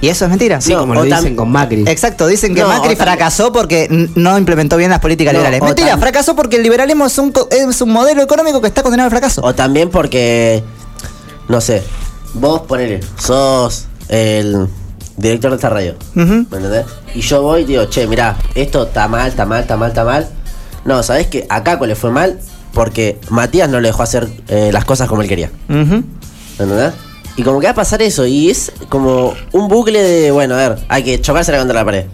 Y 0.00 0.08
eso 0.08 0.24
es 0.26 0.30
mentira. 0.30 0.60
Sí, 0.60 0.72
No, 0.72 0.80
como 0.80 0.94
lo 0.94 1.02
dicen 1.02 1.34
tam- 1.34 1.36
con 1.36 1.50
Macri. 1.50 1.84
Exacto, 1.86 2.26
dicen 2.26 2.54
que 2.54 2.60
No, 2.62 2.68
Macri 2.68 2.94
fracasó 2.96 3.50
porque 3.52 3.88
no 4.14 4.38
implementó 4.38 4.76
bien 4.76 4.90
las 4.90 5.00
políticas 5.00 5.32
No, 5.32 5.40
liberales. 5.40 5.60
Mentira, 5.62 5.96
tam- 5.96 6.00
fracasó 6.00 6.36
porque 6.36 6.56
el 6.56 6.62
liberalismo 6.62 7.06
es 7.06 7.18
un, 7.18 7.32
es 7.50 7.80
un 7.80 7.90
modelo 7.90 8.22
económico 8.22 8.60
que 8.60 8.68
está 8.68 8.82
condenado 8.82 9.06
al 9.06 9.10
fracaso. 9.10 9.40
O 9.44 9.54
también 9.54 9.90
porque, 9.90 10.62
no 11.48 11.60
sé, 11.60 11.82
vos 12.34 12.60
ponele, 12.62 13.00
sos 13.18 13.86
el 14.08 14.68
director 15.16 15.50
de 15.50 15.56
esta 15.56 15.68
radio, 15.70 15.96
Ujú. 16.14 16.24
¿me 16.48 16.56
entendés? 16.58 16.86
Y 17.14 17.20
yo 17.22 17.42
voy 17.42 17.62
y 17.62 17.64
digo, 17.64 17.84
che, 17.86 18.06
mirá, 18.06 18.36
esto 18.54 18.84
está 18.84 19.08
mal, 19.08 19.28
está 19.28 19.44
mal, 19.46 19.62
está 19.62 19.76
mal, 19.76 19.88
está 19.88 20.04
mal. 20.04 20.28
No, 20.84 21.02
¿sabés 21.02 21.26
que 21.26 21.44
A 21.48 21.64
Caco 21.64 21.86
le 21.86 21.96
fue 21.96 22.12
mal 22.12 22.38
porque 22.72 23.18
Matías 23.30 23.68
no 23.68 23.80
le 23.80 23.88
dejó 23.88 24.04
hacer 24.04 24.28
eh, 24.46 24.70
las 24.72 24.84
cosas 24.84 25.08
como 25.08 25.22
él 25.22 25.28
quería. 25.28 25.50
Ujú. 25.68 26.04
¿Me 26.58 26.64
entendés? 26.64 26.92
Y 27.38 27.44
como 27.44 27.60
que 27.60 27.66
va 27.68 27.70
a 27.70 27.74
pasar 27.76 28.02
eso, 28.02 28.26
y 28.26 28.50
es 28.50 28.72
como 28.88 29.32
un 29.52 29.68
bucle 29.68 30.02
de, 30.02 30.32
bueno, 30.32 30.54
a 30.54 30.56
ver, 30.56 30.78
hay 30.88 31.04
que 31.04 31.20
chocársela 31.20 31.58
contra 31.58 31.76
la 31.76 31.84
pared. 31.84 32.06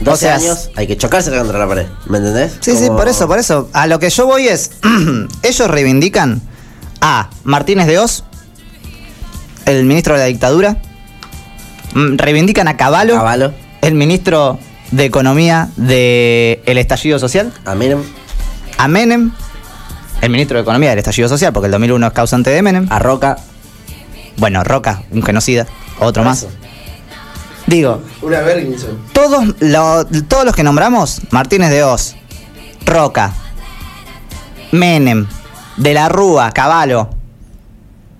12 0.00 0.18
sea, 0.18 0.34
años, 0.34 0.70
hay 0.74 0.88
que 0.88 0.96
chocársela 0.96 1.38
contra 1.38 1.56
la 1.56 1.68
pared, 1.68 1.86
¿me 2.06 2.18
entendés? 2.18 2.56
Sí, 2.58 2.76
sí, 2.76 2.88
por 2.88 3.06
eso, 3.06 3.28
por 3.28 3.38
eso. 3.38 3.68
A 3.72 3.86
lo 3.86 4.00
que 4.00 4.10
yo 4.10 4.26
voy 4.26 4.48
es, 4.48 4.72
ellos 5.44 5.70
reivindican 5.70 6.42
a 7.00 7.30
Martínez 7.44 7.86
de 7.86 8.00
Oz, 8.00 8.24
el 9.66 9.84
ministro 9.84 10.14
de 10.14 10.18
la 10.18 10.26
dictadura, 10.26 10.78
mm, 11.94 12.16
reivindican 12.16 12.66
a 12.66 12.76
Caballo, 12.76 13.14
Caballo. 13.14 13.54
el 13.82 13.94
ministro 13.94 14.58
de 14.90 15.04
Economía 15.04 15.68
del 15.76 16.76
estallido 16.76 17.20
social, 17.20 17.52
A 17.64 17.76
Menem, 17.76 18.02
a 18.78 18.88
Menem, 18.88 19.30
el 20.22 20.30
ministro 20.30 20.56
de 20.56 20.62
Economía 20.62 20.90
del 20.90 20.98
estallido 20.98 21.28
social, 21.28 21.52
porque 21.52 21.66
el 21.66 21.70
2001 21.70 22.04
es 22.08 22.12
causante 22.12 22.50
de 22.50 22.62
Menem. 22.62 22.88
a 22.90 22.98
Roca. 22.98 23.36
Bueno, 24.36 24.64
Roca, 24.64 25.02
un 25.10 25.22
genocida, 25.22 25.66
otro 26.00 26.24
más. 26.24 26.46
Digo, 27.66 28.02
Una 28.20 28.40
Berginson. 28.40 28.98
todos, 29.12 29.54
lo- 29.60 30.04
todos 30.28 30.44
los 30.44 30.54
que 30.54 30.62
nombramos, 30.62 31.22
Martínez 31.30 31.70
de 31.70 31.82
Oz, 31.84 32.14
Roca, 32.84 33.32
Menem, 34.72 35.26
De 35.76 35.94
la 35.94 36.08
Rúa, 36.08 36.52
Caballo, 36.52 37.08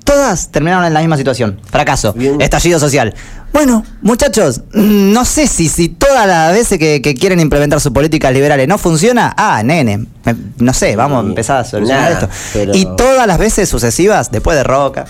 toda 0.04 0.18
todas 0.24 0.50
terminaron 0.50 0.84
en 0.84 0.94
la 0.94 1.00
misma 1.00 1.16
situación. 1.16 1.60
Fracaso. 1.70 2.12
Bien. 2.14 2.40
Estallido 2.40 2.78
social. 2.78 3.14
Bueno, 3.52 3.84
muchachos, 4.02 4.62
mm, 4.72 5.12
no 5.12 5.24
sé 5.24 5.46
si, 5.46 5.68
si 5.68 5.88
todas 5.88 6.26
las 6.26 6.52
veces 6.52 6.78
que, 6.78 7.00
que 7.00 7.14
quieren 7.14 7.38
implementar 7.40 7.80
sus 7.80 7.92
políticas 7.92 8.32
liberales 8.32 8.66
no 8.68 8.76
funciona. 8.78 9.32
Ah, 9.36 9.62
nene, 9.62 9.98
me- 10.24 10.34
no 10.58 10.72
sé, 10.72 10.96
vamos 10.96 11.24
a 11.24 11.28
empezar 11.28 11.58
a 11.58 11.64
solucionar 11.64 12.12
nada, 12.12 12.24
esto. 12.24 12.28
pero- 12.52 12.74
Y 12.74 12.84
todas 12.96 13.26
las 13.26 13.38
veces 13.38 13.68
sucesivas, 13.68 14.30
después 14.32 14.56
de 14.56 14.64
Roca, 14.64 15.04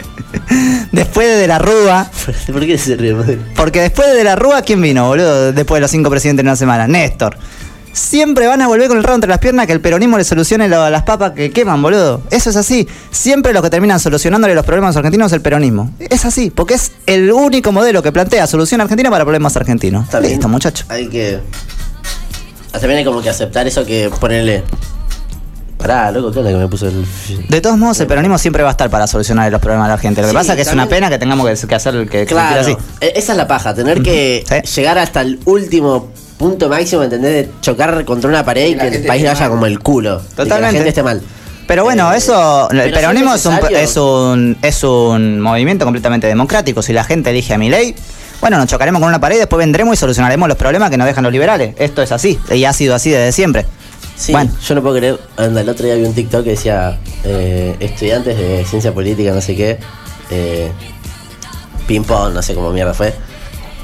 después 0.92 1.26
de, 1.28 1.34
de 1.36 1.46
la 1.46 1.58
Rúa, 1.58 2.10
¿Por 2.52 2.66
qué 2.66 2.78
se 2.78 2.96
ríe? 2.96 3.14
madre? 3.14 3.38
porque 3.56 3.80
después 3.80 4.14
de 4.14 4.24
la 4.24 4.36
Rúa, 4.36 4.62
¿quién 4.62 4.80
vino, 4.80 5.06
boludo? 5.08 5.52
Después 5.52 5.76
de 5.78 5.80
los 5.82 5.90
cinco 5.90 6.10
presidentes 6.10 6.42
en 6.42 6.48
una 6.48 6.56
semana. 6.56 6.86
Néstor. 6.86 7.36
Siempre 7.92 8.46
van 8.46 8.62
a 8.62 8.68
volver 8.68 8.88
con 8.88 8.96
el 8.96 9.04
rabo 9.04 9.16
entre 9.16 9.28
las 9.28 9.38
piernas 9.38 9.66
que 9.66 9.72
el 9.74 9.82
peronismo 9.82 10.16
le 10.16 10.24
solucione 10.24 10.66
lo- 10.66 10.88
las 10.88 11.02
papas 11.02 11.32
que 11.32 11.50
queman, 11.50 11.82
boludo. 11.82 12.22
Eso 12.30 12.48
es 12.48 12.56
así. 12.56 12.88
Siempre 13.10 13.52
los 13.52 13.62
que 13.62 13.68
terminan 13.68 14.00
solucionándole 14.00 14.54
los 14.54 14.64
problemas 14.64 14.96
argentinos 14.96 15.26
es 15.30 15.34
el 15.36 15.42
peronismo. 15.42 15.90
Es 15.98 16.24
así, 16.24 16.48
porque 16.50 16.72
es 16.72 16.92
el 17.04 17.30
único 17.30 17.70
modelo 17.70 18.02
que 18.02 18.10
plantea 18.10 18.46
solución 18.46 18.80
argentina 18.80 19.10
para 19.10 19.24
problemas 19.24 19.54
argentinos. 19.58 20.06
Listo, 20.22 20.48
muchacho. 20.48 20.86
Hay 20.88 21.08
que. 21.08 21.40
También 22.72 22.96
hay 22.96 23.04
como 23.04 23.20
que 23.20 23.28
aceptar 23.28 23.66
eso 23.66 23.84
que 23.84 24.10
ponerle. 24.18 24.64
Pará, 25.82 26.10
loco, 26.12 26.30
¿qué 26.32 26.38
onda 26.38 26.50
que 26.52 26.56
me 26.56 26.68
puso 26.68 26.86
el. 26.86 27.04
De 27.48 27.60
todos 27.60 27.76
modos, 27.76 27.98
el 28.00 28.06
peronismo 28.06 28.38
siempre 28.38 28.62
va 28.62 28.70
a 28.70 28.72
estar 28.72 28.88
para 28.88 29.06
solucionar 29.06 29.50
los 29.50 29.60
problemas 29.60 29.88
de 29.88 29.92
la 29.94 29.98
gente. 29.98 30.20
Lo 30.22 30.28
que 30.28 30.30
Sí, 30.30 30.36
pasa 30.36 30.52
es 30.52 30.56
que 30.56 30.62
es 30.62 30.68
una 30.72 30.82
también- 30.82 30.96
pena 31.00 31.10
que 31.10 31.18
tengamos 31.18 31.48
que, 31.60 31.66
que 31.66 31.74
hacer 31.74 31.94
que, 32.08 32.18
que 32.20 32.26
Claro, 32.26 32.62
sentir 32.64 32.76
así. 33.00 33.06
e- 33.06 33.12
esa 33.18 33.32
es 33.32 33.36
la 33.38 33.48
paja, 33.48 33.74
tener 33.74 34.00
que 34.02 34.44
Sí. 34.64 34.74
llegar 34.76 34.98
hasta 34.98 35.20
el 35.22 35.40
último 35.44 36.08
punto 36.38 36.68
máximo, 36.68 37.02
¿entendés? 37.02 37.32
De 37.46 37.50
chocar 37.60 38.04
contra 38.04 38.30
una 38.30 38.44
pared 38.44 38.66
y 38.68 38.74
la 38.76 38.82
que 38.82 38.86
el 38.88 38.92
gente 38.94 39.08
país 39.08 39.22
esté 39.22 39.32
vaya 39.34 39.40
mal. 39.40 39.50
como 39.50 39.66
el 39.66 39.78
culo. 39.80 40.22
y 40.22 40.28
que 40.28 40.36
la 40.38 40.44
Totalmente. 40.44 40.74
gente 40.76 40.88
esté 40.88 41.02
mal. 41.02 41.20
Pero 41.66 41.84
bueno, 41.84 42.12
Eh, 42.12 42.16
eso, 42.18 42.66
pero 42.70 42.82
el 42.82 42.88
si 42.90 42.94
peronismo 42.94 43.34
es 43.34 43.46
un, 43.46 43.54
necesario- 43.54 43.78
es 43.78 43.96
un 43.96 44.58
es 44.62 44.84
un 44.84 45.40
movimiento 45.40 45.84
completamente 45.84 46.26
democrático. 46.26 46.82
Si 46.82 46.92
la 46.92 47.04
gente 47.04 47.30
elige 47.30 47.54
a 47.54 47.58
mi 47.58 47.70
ley, 47.70 47.94
bueno, 48.40 48.56
nos 48.58 48.66
chocaremos 48.66 49.00
con 49.00 49.08
una 49.08 49.20
pared 49.20 49.36
y 49.36 49.38
después 49.40 49.58
vendremos 49.58 49.94
y 49.94 49.96
solucionaremos 49.96 50.48
los 50.48 50.58
problemas 50.58 50.90
que 50.90 50.96
nos 50.96 51.06
dejan 51.06 51.22
los 51.24 51.32
liberales. 51.32 51.74
Esto 51.78 52.02
es 52.02 52.10
así, 52.12 52.38
y 52.52 52.64
ha 52.64 52.72
sido 52.72 52.94
así 52.94 53.10
desde 53.10 53.32
siempre. 53.32 53.64
Sí, 54.16 54.32
Bueno. 54.32 54.52
yo 54.66 54.74
no 54.74 54.82
puedo 54.82 54.96
creer. 54.96 55.18
Anda, 55.36 55.60
el 55.62 55.68
otro 55.68 55.86
día 55.86 55.94
vi 55.96 56.04
un 56.04 56.14
TikTok 56.14 56.44
que 56.44 56.50
decía 56.50 56.98
eh, 57.24 57.76
estudiantes 57.80 58.36
de 58.36 58.64
ciencia 58.64 58.92
política, 58.94 59.32
no 59.32 59.40
sé 59.40 59.56
qué, 59.56 59.78
eh, 60.30 60.70
ping-pong, 61.86 62.32
no 62.34 62.42
sé 62.42 62.54
cómo 62.54 62.70
mierda 62.70 62.94
fue. 62.94 63.14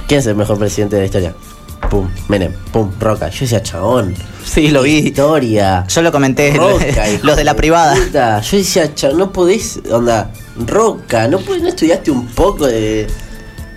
¿Quién 0.07 0.21
es 0.21 0.27
el 0.27 0.37
mejor 0.37 0.59
presidente 0.59 0.97
de 0.97 1.03
la 1.03 1.07
historia? 1.07 1.35
Pum, 1.91 2.09
Menem, 2.29 2.53
pum, 2.73 2.91
Roca. 3.01 3.29
Yo 3.31 3.41
decía, 3.41 3.62
chabón. 3.62 4.14
Sí, 4.45 4.69
lo 4.69 4.83
vi. 4.83 4.99
Historia. 4.99 5.85
Yo 5.88 6.03
lo 6.03 6.12
comenté, 6.12 6.53
Roca, 6.55 7.05
los 7.23 7.37
de 7.37 7.45
la 7.45 7.55
privada. 7.55 7.95
puta. 7.95 8.41
Yo 8.41 8.57
decía, 8.59 8.95
chabón, 8.95 9.19
no 9.19 9.33
podés, 9.33 9.81
onda, 9.91 10.31
Roca, 10.67 11.29
no, 11.29 11.38
podés, 11.41 11.62
no 11.62 11.69
estudiaste 11.69 12.11
un 12.11 12.27
poco 12.29 12.67
de, 12.67 13.07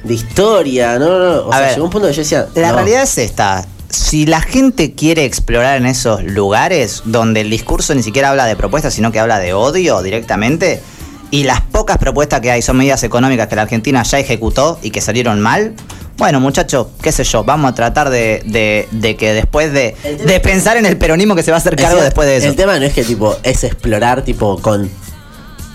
de 0.04 0.14
historia, 0.14 0.98
no, 1.00 1.08
no, 1.08 1.20
no. 1.20 1.40
O 1.48 1.54
A 1.54 1.58
sea, 1.58 1.66
ver, 1.68 1.74
llegó 1.76 1.86
un 1.86 1.92
punto 1.92 2.08
que 2.08 2.14
yo 2.14 2.22
decía, 2.22 2.48
La 2.56 2.70
no. 2.70 2.76
realidad 2.78 3.04
es 3.04 3.18
esta. 3.18 3.66
Si 3.92 4.26
la 4.26 4.42
gente 4.42 4.94
quiere 4.94 5.26
explorar 5.26 5.78
en 5.78 5.86
esos 5.86 6.24
lugares 6.24 7.02
donde 7.06 7.42
el 7.42 7.50
discurso 7.50 7.94
ni 7.94 8.04
siquiera 8.04 8.30
habla 8.30 8.46
de 8.46 8.56
propuestas, 8.56 8.94
sino 8.94 9.12
que 9.12 9.20
habla 9.20 9.40
de 9.40 9.54
odio 9.54 10.02
directamente, 10.02 10.82
y 11.30 11.44
las 11.44 11.62
pocas 11.62 11.98
propuestas 11.98 12.42
que 12.42 12.52
hay 12.52 12.62
son 12.62 12.78
medidas 12.78 13.04
económicas 13.04 13.48
que 13.48 13.56
la 13.56 13.62
Argentina 13.64 14.04
ya 14.04 14.20
ejecutó 14.20 14.80
y 14.82 14.92
que 14.92 15.02
salieron 15.02 15.40
mal, 15.42 15.74
bueno, 16.18 16.40
muchachos, 16.40 16.88
qué 17.02 17.12
sé 17.12 17.24
yo, 17.24 17.44
vamos 17.44 17.72
a 17.72 17.76
tratar 17.76 18.10
de, 18.10 18.44
de- 18.46 18.88
de 18.92 19.16
que 19.16 19.34
después 19.34 19.74
de, 19.74 19.96
pensar 20.44 20.78
en 20.78 20.86
el 20.86 20.98
peronismo 20.98 21.36
que 21.36 21.42
se 21.44 21.52
va 21.52 21.58
a 21.58 21.60
hacer 21.60 21.76
cargo 21.76 21.98
El- 22.00 22.04
después 22.06 22.28
de 22.28 22.38
eso. 22.38 22.48
El 22.48 22.56
tema 22.56 22.78
no 22.80 22.86
es 22.86 22.94
que 22.94 23.04
tipo 23.04 23.36
es 23.44 23.64
explorar 23.64 24.24
tipo 24.24 24.58
con 24.62 24.90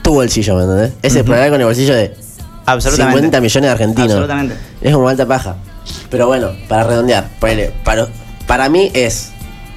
tu 0.02 0.14
bolsillo, 0.14 0.54
¿me 0.56 0.62
entendés? 0.62 0.92
Es 1.02 1.16
explorar 1.16 1.50
con 1.50 1.60
el 1.60 1.66
bolsillo 1.66 1.94
de 1.94 2.14
Absolutamente. 2.66 3.18
50 3.18 3.40
millones 3.40 3.68
de 3.68 3.72
argentinos. 3.72 4.10
Absolutamente. 4.12 4.54
Es 4.82 4.92
como 4.94 5.08
alta 5.08 5.26
paja. 5.26 5.56
Pero 6.10 6.26
bueno, 6.26 6.52
para 6.68 6.84
redondear, 6.84 7.28
ponele, 7.40 7.72
para, 7.84 8.08
para 8.46 8.68
mí 8.68 8.90
es. 8.94 9.30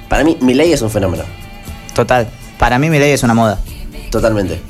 Para 0.08 0.24
mí, 0.24 0.36
mi 0.40 0.54
ley 0.54 0.72
es 0.72 0.82
un 0.82 0.90
fenómeno. 0.90 1.24
Total. 1.94 2.28
Para 2.58 2.78
mí 2.78 2.90
mi 2.90 2.98
ley 2.98 3.12
es 3.12 3.22
una 3.22 3.34
moda. 3.34 3.58
Totalmente. 4.10 4.60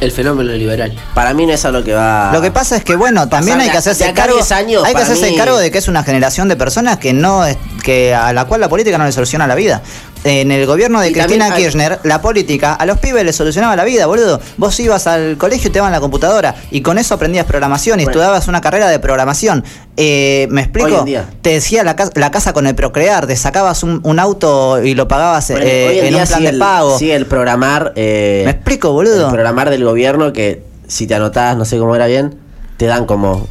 El 0.00 0.10
fenómeno 0.10 0.50
liberal. 0.52 0.92
Para 1.14 1.32
mí 1.32 1.46
no 1.46 1.52
es 1.52 1.64
algo 1.64 1.84
que 1.84 1.94
va. 1.94 2.30
Lo 2.32 2.40
que 2.40 2.50
pasa 2.50 2.76
es 2.76 2.82
que 2.84 2.96
bueno, 2.96 3.28
también 3.28 3.60
hay 3.60 3.70
que 3.70 3.76
hacerse 3.76 4.02
de 4.04 4.10
acá 4.10 4.22
a 4.22 4.26
cargo, 4.26 4.36
10 4.38 4.52
años, 4.52 4.84
hay 4.84 4.94
que 4.94 5.00
hacerse 5.02 5.30
mí- 5.30 5.36
cargo 5.36 5.56
de 5.58 5.70
que 5.70 5.78
es 5.78 5.86
una 5.86 6.02
generación 6.02 6.48
de 6.48 6.56
personas 6.56 6.98
que 6.98 7.12
no 7.12 7.44
es- 7.46 7.56
que 7.84 8.12
a 8.12 8.32
la 8.32 8.44
cual 8.46 8.60
la 8.60 8.68
política 8.68 8.98
no 8.98 9.04
le 9.04 9.12
soluciona 9.12 9.46
la 9.46 9.54
vida. 9.54 9.80
En 10.24 10.52
el 10.52 10.66
gobierno 10.66 11.00
de 11.00 11.10
Y 11.10 11.12
Cristina 11.12 11.46
hay- 11.52 11.62
Kirchner, 11.64 11.98
la 12.04 12.22
política 12.22 12.74
a 12.74 12.86
los 12.86 12.98
pibes 12.98 13.24
les 13.24 13.34
solucionaba 13.34 13.74
la 13.74 13.82
vida, 13.84 14.06
boludo. 14.06 14.40
Vos 14.56 14.78
ibas 14.78 15.06
al 15.08 15.36
colegio 15.36 15.68
y 15.68 15.72
te 15.72 15.78
daban 15.80 15.90
la 15.92 15.98
computadora 16.00 16.54
y 16.70 16.80
con 16.80 16.96
eso 16.98 17.14
aprendías 17.14 17.44
programación 17.44 17.98
y 17.98 18.04
Bueno. 18.04 18.12
estudiabas 18.18 18.46
una 18.46 18.60
carrera 18.60 18.88
de 18.88 19.00
programación. 19.00 19.64
Eh, 19.96 20.46
¿Me 20.50 20.60
explico? 20.62 21.04
Te 21.42 21.50
decía 21.50 21.82
la, 21.82 21.96
ca- 21.96 22.10
la 22.14 22.30
casa 22.30 22.52
con 22.52 22.66
el 22.68 22.74
procrear, 22.76 23.26
te 23.26 23.34
sacabas 23.34 23.82
un, 23.82 24.00
un 24.04 24.18
auto 24.20 24.82
y 24.82 24.94
lo 24.94 25.08
pagabas 25.08 25.50
eh, 25.50 25.98
en, 26.06 26.14
en 26.14 26.20
un 26.20 26.26
plan 26.26 26.42
de 26.44 26.48
el, 26.50 26.58
pago. 26.58 26.98
sigue 26.98 27.14
el 27.16 27.26
programar. 27.26 27.92
eh, 27.96 28.42
¿Me 28.44 28.52
explico, 28.52 28.92
boludo? 28.92 29.26
El 29.26 29.32
programar 29.32 29.70
del 29.70 29.84
gobierno 29.84 30.32
que 30.32 30.62
si 30.86 31.06
te 31.08 31.14
anotás, 31.16 31.56
no 31.56 31.64
sé 31.64 31.78
cómo 31.78 31.96
era 31.96 32.06
bien, 32.06 32.36
te 32.76 32.86
dan 32.86 33.06
como 33.06 33.48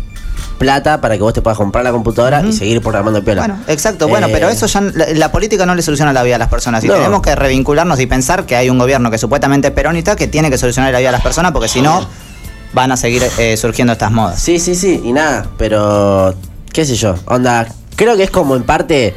plata 0.62 1.02
para 1.02 1.16
que 1.18 1.24
vos 1.24 1.34
te 1.34 1.42
puedas 1.42 1.58
comprar 1.58 1.84
la 1.84 1.92
computadora 1.92 2.44
y 2.48 2.54
seguir 2.54 2.82
programando 2.82 3.24
piola. 3.24 3.42
Bueno, 3.48 3.58
exacto, 3.68 4.08
bueno, 4.08 4.28
Eh, 4.28 4.30
pero 4.32 4.48
eso 4.48 4.68
ya 4.68 4.80
la, 4.82 5.08
la 5.14 5.32
política 5.32 5.66
no 5.66 5.74
le 5.74 5.82
soluciona 5.82 6.14
la 6.14 6.22
vida 6.22 6.36
a 6.36 6.38
las 6.40 6.50
personas 6.50 6.84
y 6.84 6.88
No. 6.88 6.94
tenemos 6.94 7.22
que 7.24 7.34
revincularnos 7.36 8.00
y 8.00 8.06
pensar 8.06 8.46
que 8.46 8.56
hay 8.56 8.70
un 8.70 8.78
gobierno 8.78 9.10
que 9.10 9.18
supuestamente 9.18 9.70
es 9.70 9.74
peronista 9.74 10.16
que 10.16 10.28
tiene 10.28 10.52
que 10.52 10.60
solucionar 10.60 10.92
la 10.94 11.00
vida 11.00 11.10
a 11.10 11.14
las 11.14 11.22
personas 11.22 11.52
porque 11.52 11.68
si 11.68 11.82
no 11.82 12.08
van 12.74 12.92
a 12.92 12.98
seguir 12.98 13.24
eh, 13.40 13.58
surgiendo 13.58 13.92
estas 13.94 14.12
modas. 14.12 14.40
Sí, 14.40 14.60
sí, 14.60 14.76
sí, 14.76 15.02
y 15.04 15.12
nada, 15.14 15.48
pero 15.58 16.36
qué 16.72 16.86
sé 16.86 16.96
yo, 16.96 17.16
onda, 17.26 17.68
creo 17.96 18.16
que 18.16 18.24
es 18.24 18.30
como 18.32 18.56
en 18.56 18.62
parte 18.64 19.16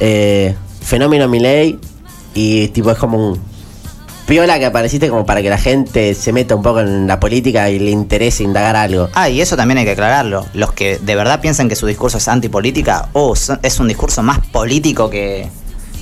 eh, 0.00 0.54
fenómeno 0.82 1.28
Milei 1.28 1.78
y 2.34 2.68
tipo 2.68 2.90
es 2.90 2.98
como 2.98 3.16
un 3.30 3.40
piola 4.26 4.58
que 4.58 4.66
apareciste 4.66 5.08
como 5.08 5.26
para 5.26 5.42
que 5.42 5.50
la 5.50 5.58
gente 5.58 6.14
se 6.14 6.32
meta 6.32 6.54
un 6.54 6.62
poco 6.62 6.80
en 6.80 7.06
la 7.06 7.20
política 7.20 7.70
y 7.70 7.78
le 7.78 7.90
interese 7.90 8.42
indagar 8.42 8.76
algo. 8.76 9.08
Ah, 9.14 9.28
y 9.28 9.40
eso 9.40 9.56
también 9.56 9.78
hay 9.78 9.84
que 9.84 9.90
aclararlo. 9.92 10.46
Los 10.54 10.72
que 10.72 10.98
de 10.98 11.14
verdad 11.14 11.40
piensan 11.40 11.68
que 11.68 11.76
su 11.76 11.86
discurso 11.86 12.18
es 12.18 12.28
antipolítica, 12.28 13.08
oh, 13.12 13.36
son- 13.36 13.60
es 13.62 13.78
un 13.80 13.88
discurso 13.88 14.22
más 14.22 14.38
político 14.48 15.10
que, 15.10 15.48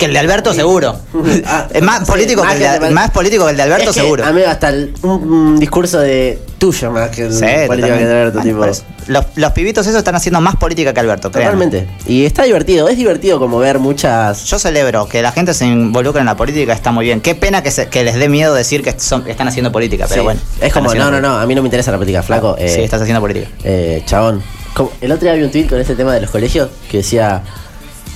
que 0.03 0.07
el 0.07 0.13
de 0.13 0.19
Alberto 0.19 0.53
seguro. 0.53 0.97
Ah, 1.47 1.69
es 1.73 1.83
más 1.83 2.01
sí, 2.01 2.05
político 2.13 2.43
más 2.45 2.55
que 2.57 2.67
el 2.67 2.79
que 2.81 2.85
de, 2.87 2.91
más 2.91 3.11
político 3.11 3.45
que 3.45 3.51
el 3.53 3.57
de 3.57 3.63
Alberto 3.63 3.91
Es 3.91 3.95
que, 3.97 4.01
seguro. 4.03 4.25
Amigo, 4.25 4.47
hasta 4.49 4.69
el- 4.71 4.93
un, 5.03 5.11
un 5.33 5.59
discurso 5.61 5.99
de 6.01 6.39
tuyo 6.59 6.91
más 6.91 7.11
que 7.11 7.23
el 7.27 7.33
Sí, 7.33 7.45
político 7.67 7.95
que 7.97 8.05
de 8.07 8.11
Alberto, 8.21 8.41
tipo. 8.41 8.67
Los, 9.09 9.25
los 9.37 9.53
pibitos 9.53 9.87
esos 9.87 9.99
están 9.99 10.15
haciendo 10.15 10.41
más 10.41 10.57
política 10.57 10.93
que 10.95 11.01
Alberto, 11.01 11.31
créanme. 11.31 11.67
Totalmente. 11.67 11.97
Y 12.07 12.25
está 12.25 12.43
divertido, 12.45 12.89
es 12.89 12.97
divertido 12.97 13.39
como 13.39 13.59
ver 13.59 13.79
muchas. 13.79 14.45
Yo 14.45 14.59
celebro 14.59 15.07
que 15.09 15.23
la 15.23 15.33
gente 15.33 15.55
se 15.55 15.67
involucre 15.67 16.21
en 16.21 16.27
la 16.27 16.37
política, 16.37 16.73
está 16.73 16.93
muy 16.93 17.05
bien. 17.05 17.21
Qué 17.21 17.35
pena 17.35 17.63
que, 17.63 17.71
se- 17.71 17.89
que 17.89 18.05
les 18.05 18.15
dé 18.17 18.29
miedo 18.29 18.55
decir 18.55 18.83
que 18.83 18.95
son- 18.99 19.29
están 19.29 19.49
haciendo 19.49 19.73
política, 19.73 20.07
pero 20.09 20.23
Sí. 20.23 20.25
bueno. 20.25 20.41
Es 20.61 20.73
como, 20.73 20.93
no, 20.95 21.11
no, 21.11 21.21
no, 21.21 21.39
a 21.39 21.47
mí 21.47 21.55
no 21.55 21.63
me 21.63 21.67
interesa 21.69 21.91
la 21.93 21.99
política, 21.99 22.23
flaco. 22.23 22.57
eh, 22.59 22.69
sí, 22.69 22.81
estás 22.83 23.01
haciendo 23.03 23.21
política. 23.21 23.49
eh, 23.65 24.03
chabón. 24.07 24.43
Como- 24.75 24.93
el 25.01 25.11
otro 25.13 25.25
día 25.25 25.35
vi 25.35 25.43
un 25.43 25.51
tweet 25.51 25.67
con 25.69 25.81
este 25.81 25.95
tema 25.97 26.15
de 26.15 26.21
los 26.23 26.31
colegios 26.31 26.69
que 26.91 26.99
decía. 26.99 27.43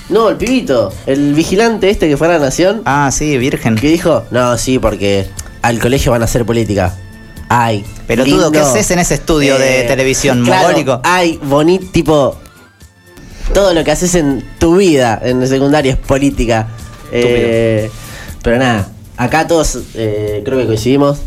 No, 0.09 0.29
el 0.29 0.37
pibito, 0.37 0.93
el 1.05 1.33
vigilante 1.33 1.89
este 1.89 2.07
que 2.07 2.15
fue 2.15 2.27
a 2.27 2.31
la 2.31 2.39
nación, 2.39 2.81
Ah, 2.85 3.09
sí, 3.11 3.37
virgen. 3.37 3.75
que 3.75 3.89
dijo, 3.89 4.23
no, 4.31 4.57
sí, 4.57 4.79
porque 4.79 5.27
al 5.61 5.79
colegio 5.79 6.11
van 6.13 6.21
a 6.21 6.25
hacer 6.25 6.45
política. 6.45 6.95
Ay, 7.49 7.85
Pelotudo, 8.07 8.35
lindo. 8.35 8.51
¿qué 8.51 8.59
haces 8.59 8.89
en 8.91 8.99
ese 8.99 9.15
estudio 9.15 9.57
de 9.57 9.83
televisión 9.83 10.43
claro, 10.45 10.67
mogólico? 10.69 11.01
Ay, 11.03 11.39
bonito, 11.43 11.85
tipo. 11.91 12.37
Todo 13.53 13.73
lo 13.73 13.83
que 13.83 13.91
haces 13.91 14.15
en 14.15 14.43
tu 14.59 14.77
vida 14.77 15.19
en 15.23 15.41
el 15.41 15.47
secundario 15.47 15.91
es 15.93 15.97
política. 15.97 16.67
Eh, 17.11 17.89
pero 18.43 18.57
nada, 18.57 18.89
acá 19.15 19.47
todos 19.47 19.77
eh, 19.95 20.41
creo 20.45 20.57
que 20.57 20.65
coincidimos 20.65 21.19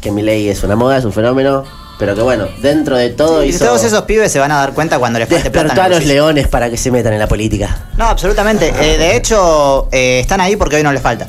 que 0.00 0.10
mi 0.12 0.22
ley 0.22 0.48
es 0.48 0.62
una 0.62 0.76
moda, 0.76 0.98
es 0.98 1.04
un 1.04 1.12
fenómeno. 1.12 1.64
Pero 1.98 2.14
que 2.14 2.22
bueno, 2.22 2.48
dentro 2.60 2.96
de 2.96 3.10
todo 3.10 3.44
Y 3.44 3.48
hizo- 3.50 3.64
todos 3.64 3.84
esos 3.84 4.02
pibes 4.02 4.32
se 4.32 4.38
van 4.40 4.50
a 4.50 4.56
dar 4.56 4.72
cuenta 4.74 4.98
cuando 4.98 5.18
les 5.18 5.28
falte 5.28 5.50
plata. 5.50 5.84
a 5.84 5.88
los 5.88 6.04
leones 6.04 6.48
para 6.48 6.68
que 6.68 6.76
se 6.76 6.90
metan 6.90 7.12
en 7.12 7.20
la 7.20 7.28
política. 7.28 7.86
No, 7.96 8.06
absolutamente. 8.06 8.72
Eh, 8.80 8.98
de 8.98 9.16
hecho, 9.16 9.88
eh, 9.92 10.18
están 10.20 10.40
ahí 10.40 10.56
porque 10.56 10.76
hoy 10.76 10.82
no 10.82 10.92
les 10.92 11.00
falta. 11.02 11.26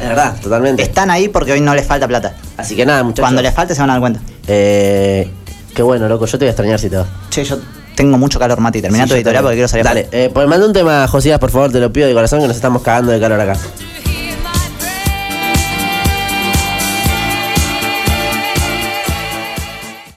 Es 0.00 0.08
verdad, 0.08 0.34
totalmente. 0.40 0.82
Están 0.82 1.10
ahí 1.10 1.28
porque 1.28 1.52
hoy 1.52 1.60
no 1.60 1.74
les 1.74 1.84
falta 1.86 2.06
plata. 2.08 2.34
Así 2.56 2.74
que 2.76 2.86
nada, 2.86 3.02
muchachos. 3.02 3.22
Cuando 3.24 3.42
les 3.42 3.52
falte 3.52 3.74
se 3.74 3.80
van 3.80 3.90
a 3.90 3.94
dar 3.94 4.00
cuenta. 4.00 4.20
Eh, 4.46 5.30
qué 5.74 5.82
bueno, 5.82 6.08
loco, 6.08 6.24
yo 6.26 6.32
te 6.38 6.44
voy 6.44 6.48
a 6.48 6.50
extrañar 6.50 6.78
si 6.78 6.88
te 6.88 6.96
vas. 6.96 7.06
Che, 7.30 7.44
yo 7.44 7.58
tengo 7.96 8.16
mucho 8.16 8.38
calor, 8.38 8.60
Mati. 8.60 8.80
Terminá 8.80 9.04
Sí, 9.04 9.10
tu 9.10 9.14
editorial 9.16 9.42
también. 9.44 9.44
porque 9.44 9.56
quiero 9.56 9.68
salir. 9.68 9.86
a 9.86 9.90
Dale, 9.90 10.08
eh, 10.12 10.30
pues 10.32 10.46
manda 10.46 10.64
un 10.66 10.72
tema, 10.72 11.06
Josías, 11.08 11.38
por 11.40 11.50
favor, 11.50 11.70
te 11.72 11.80
lo 11.80 11.92
pido 11.92 12.06
de 12.06 12.14
corazón 12.14 12.40
que 12.40 12.46
nos 12.46 12.56
estamos 12.56 12.80
cagando 12.82 13.10
de 13.12 13.20
calor 13.20 13.40
acá. 13.40 13.56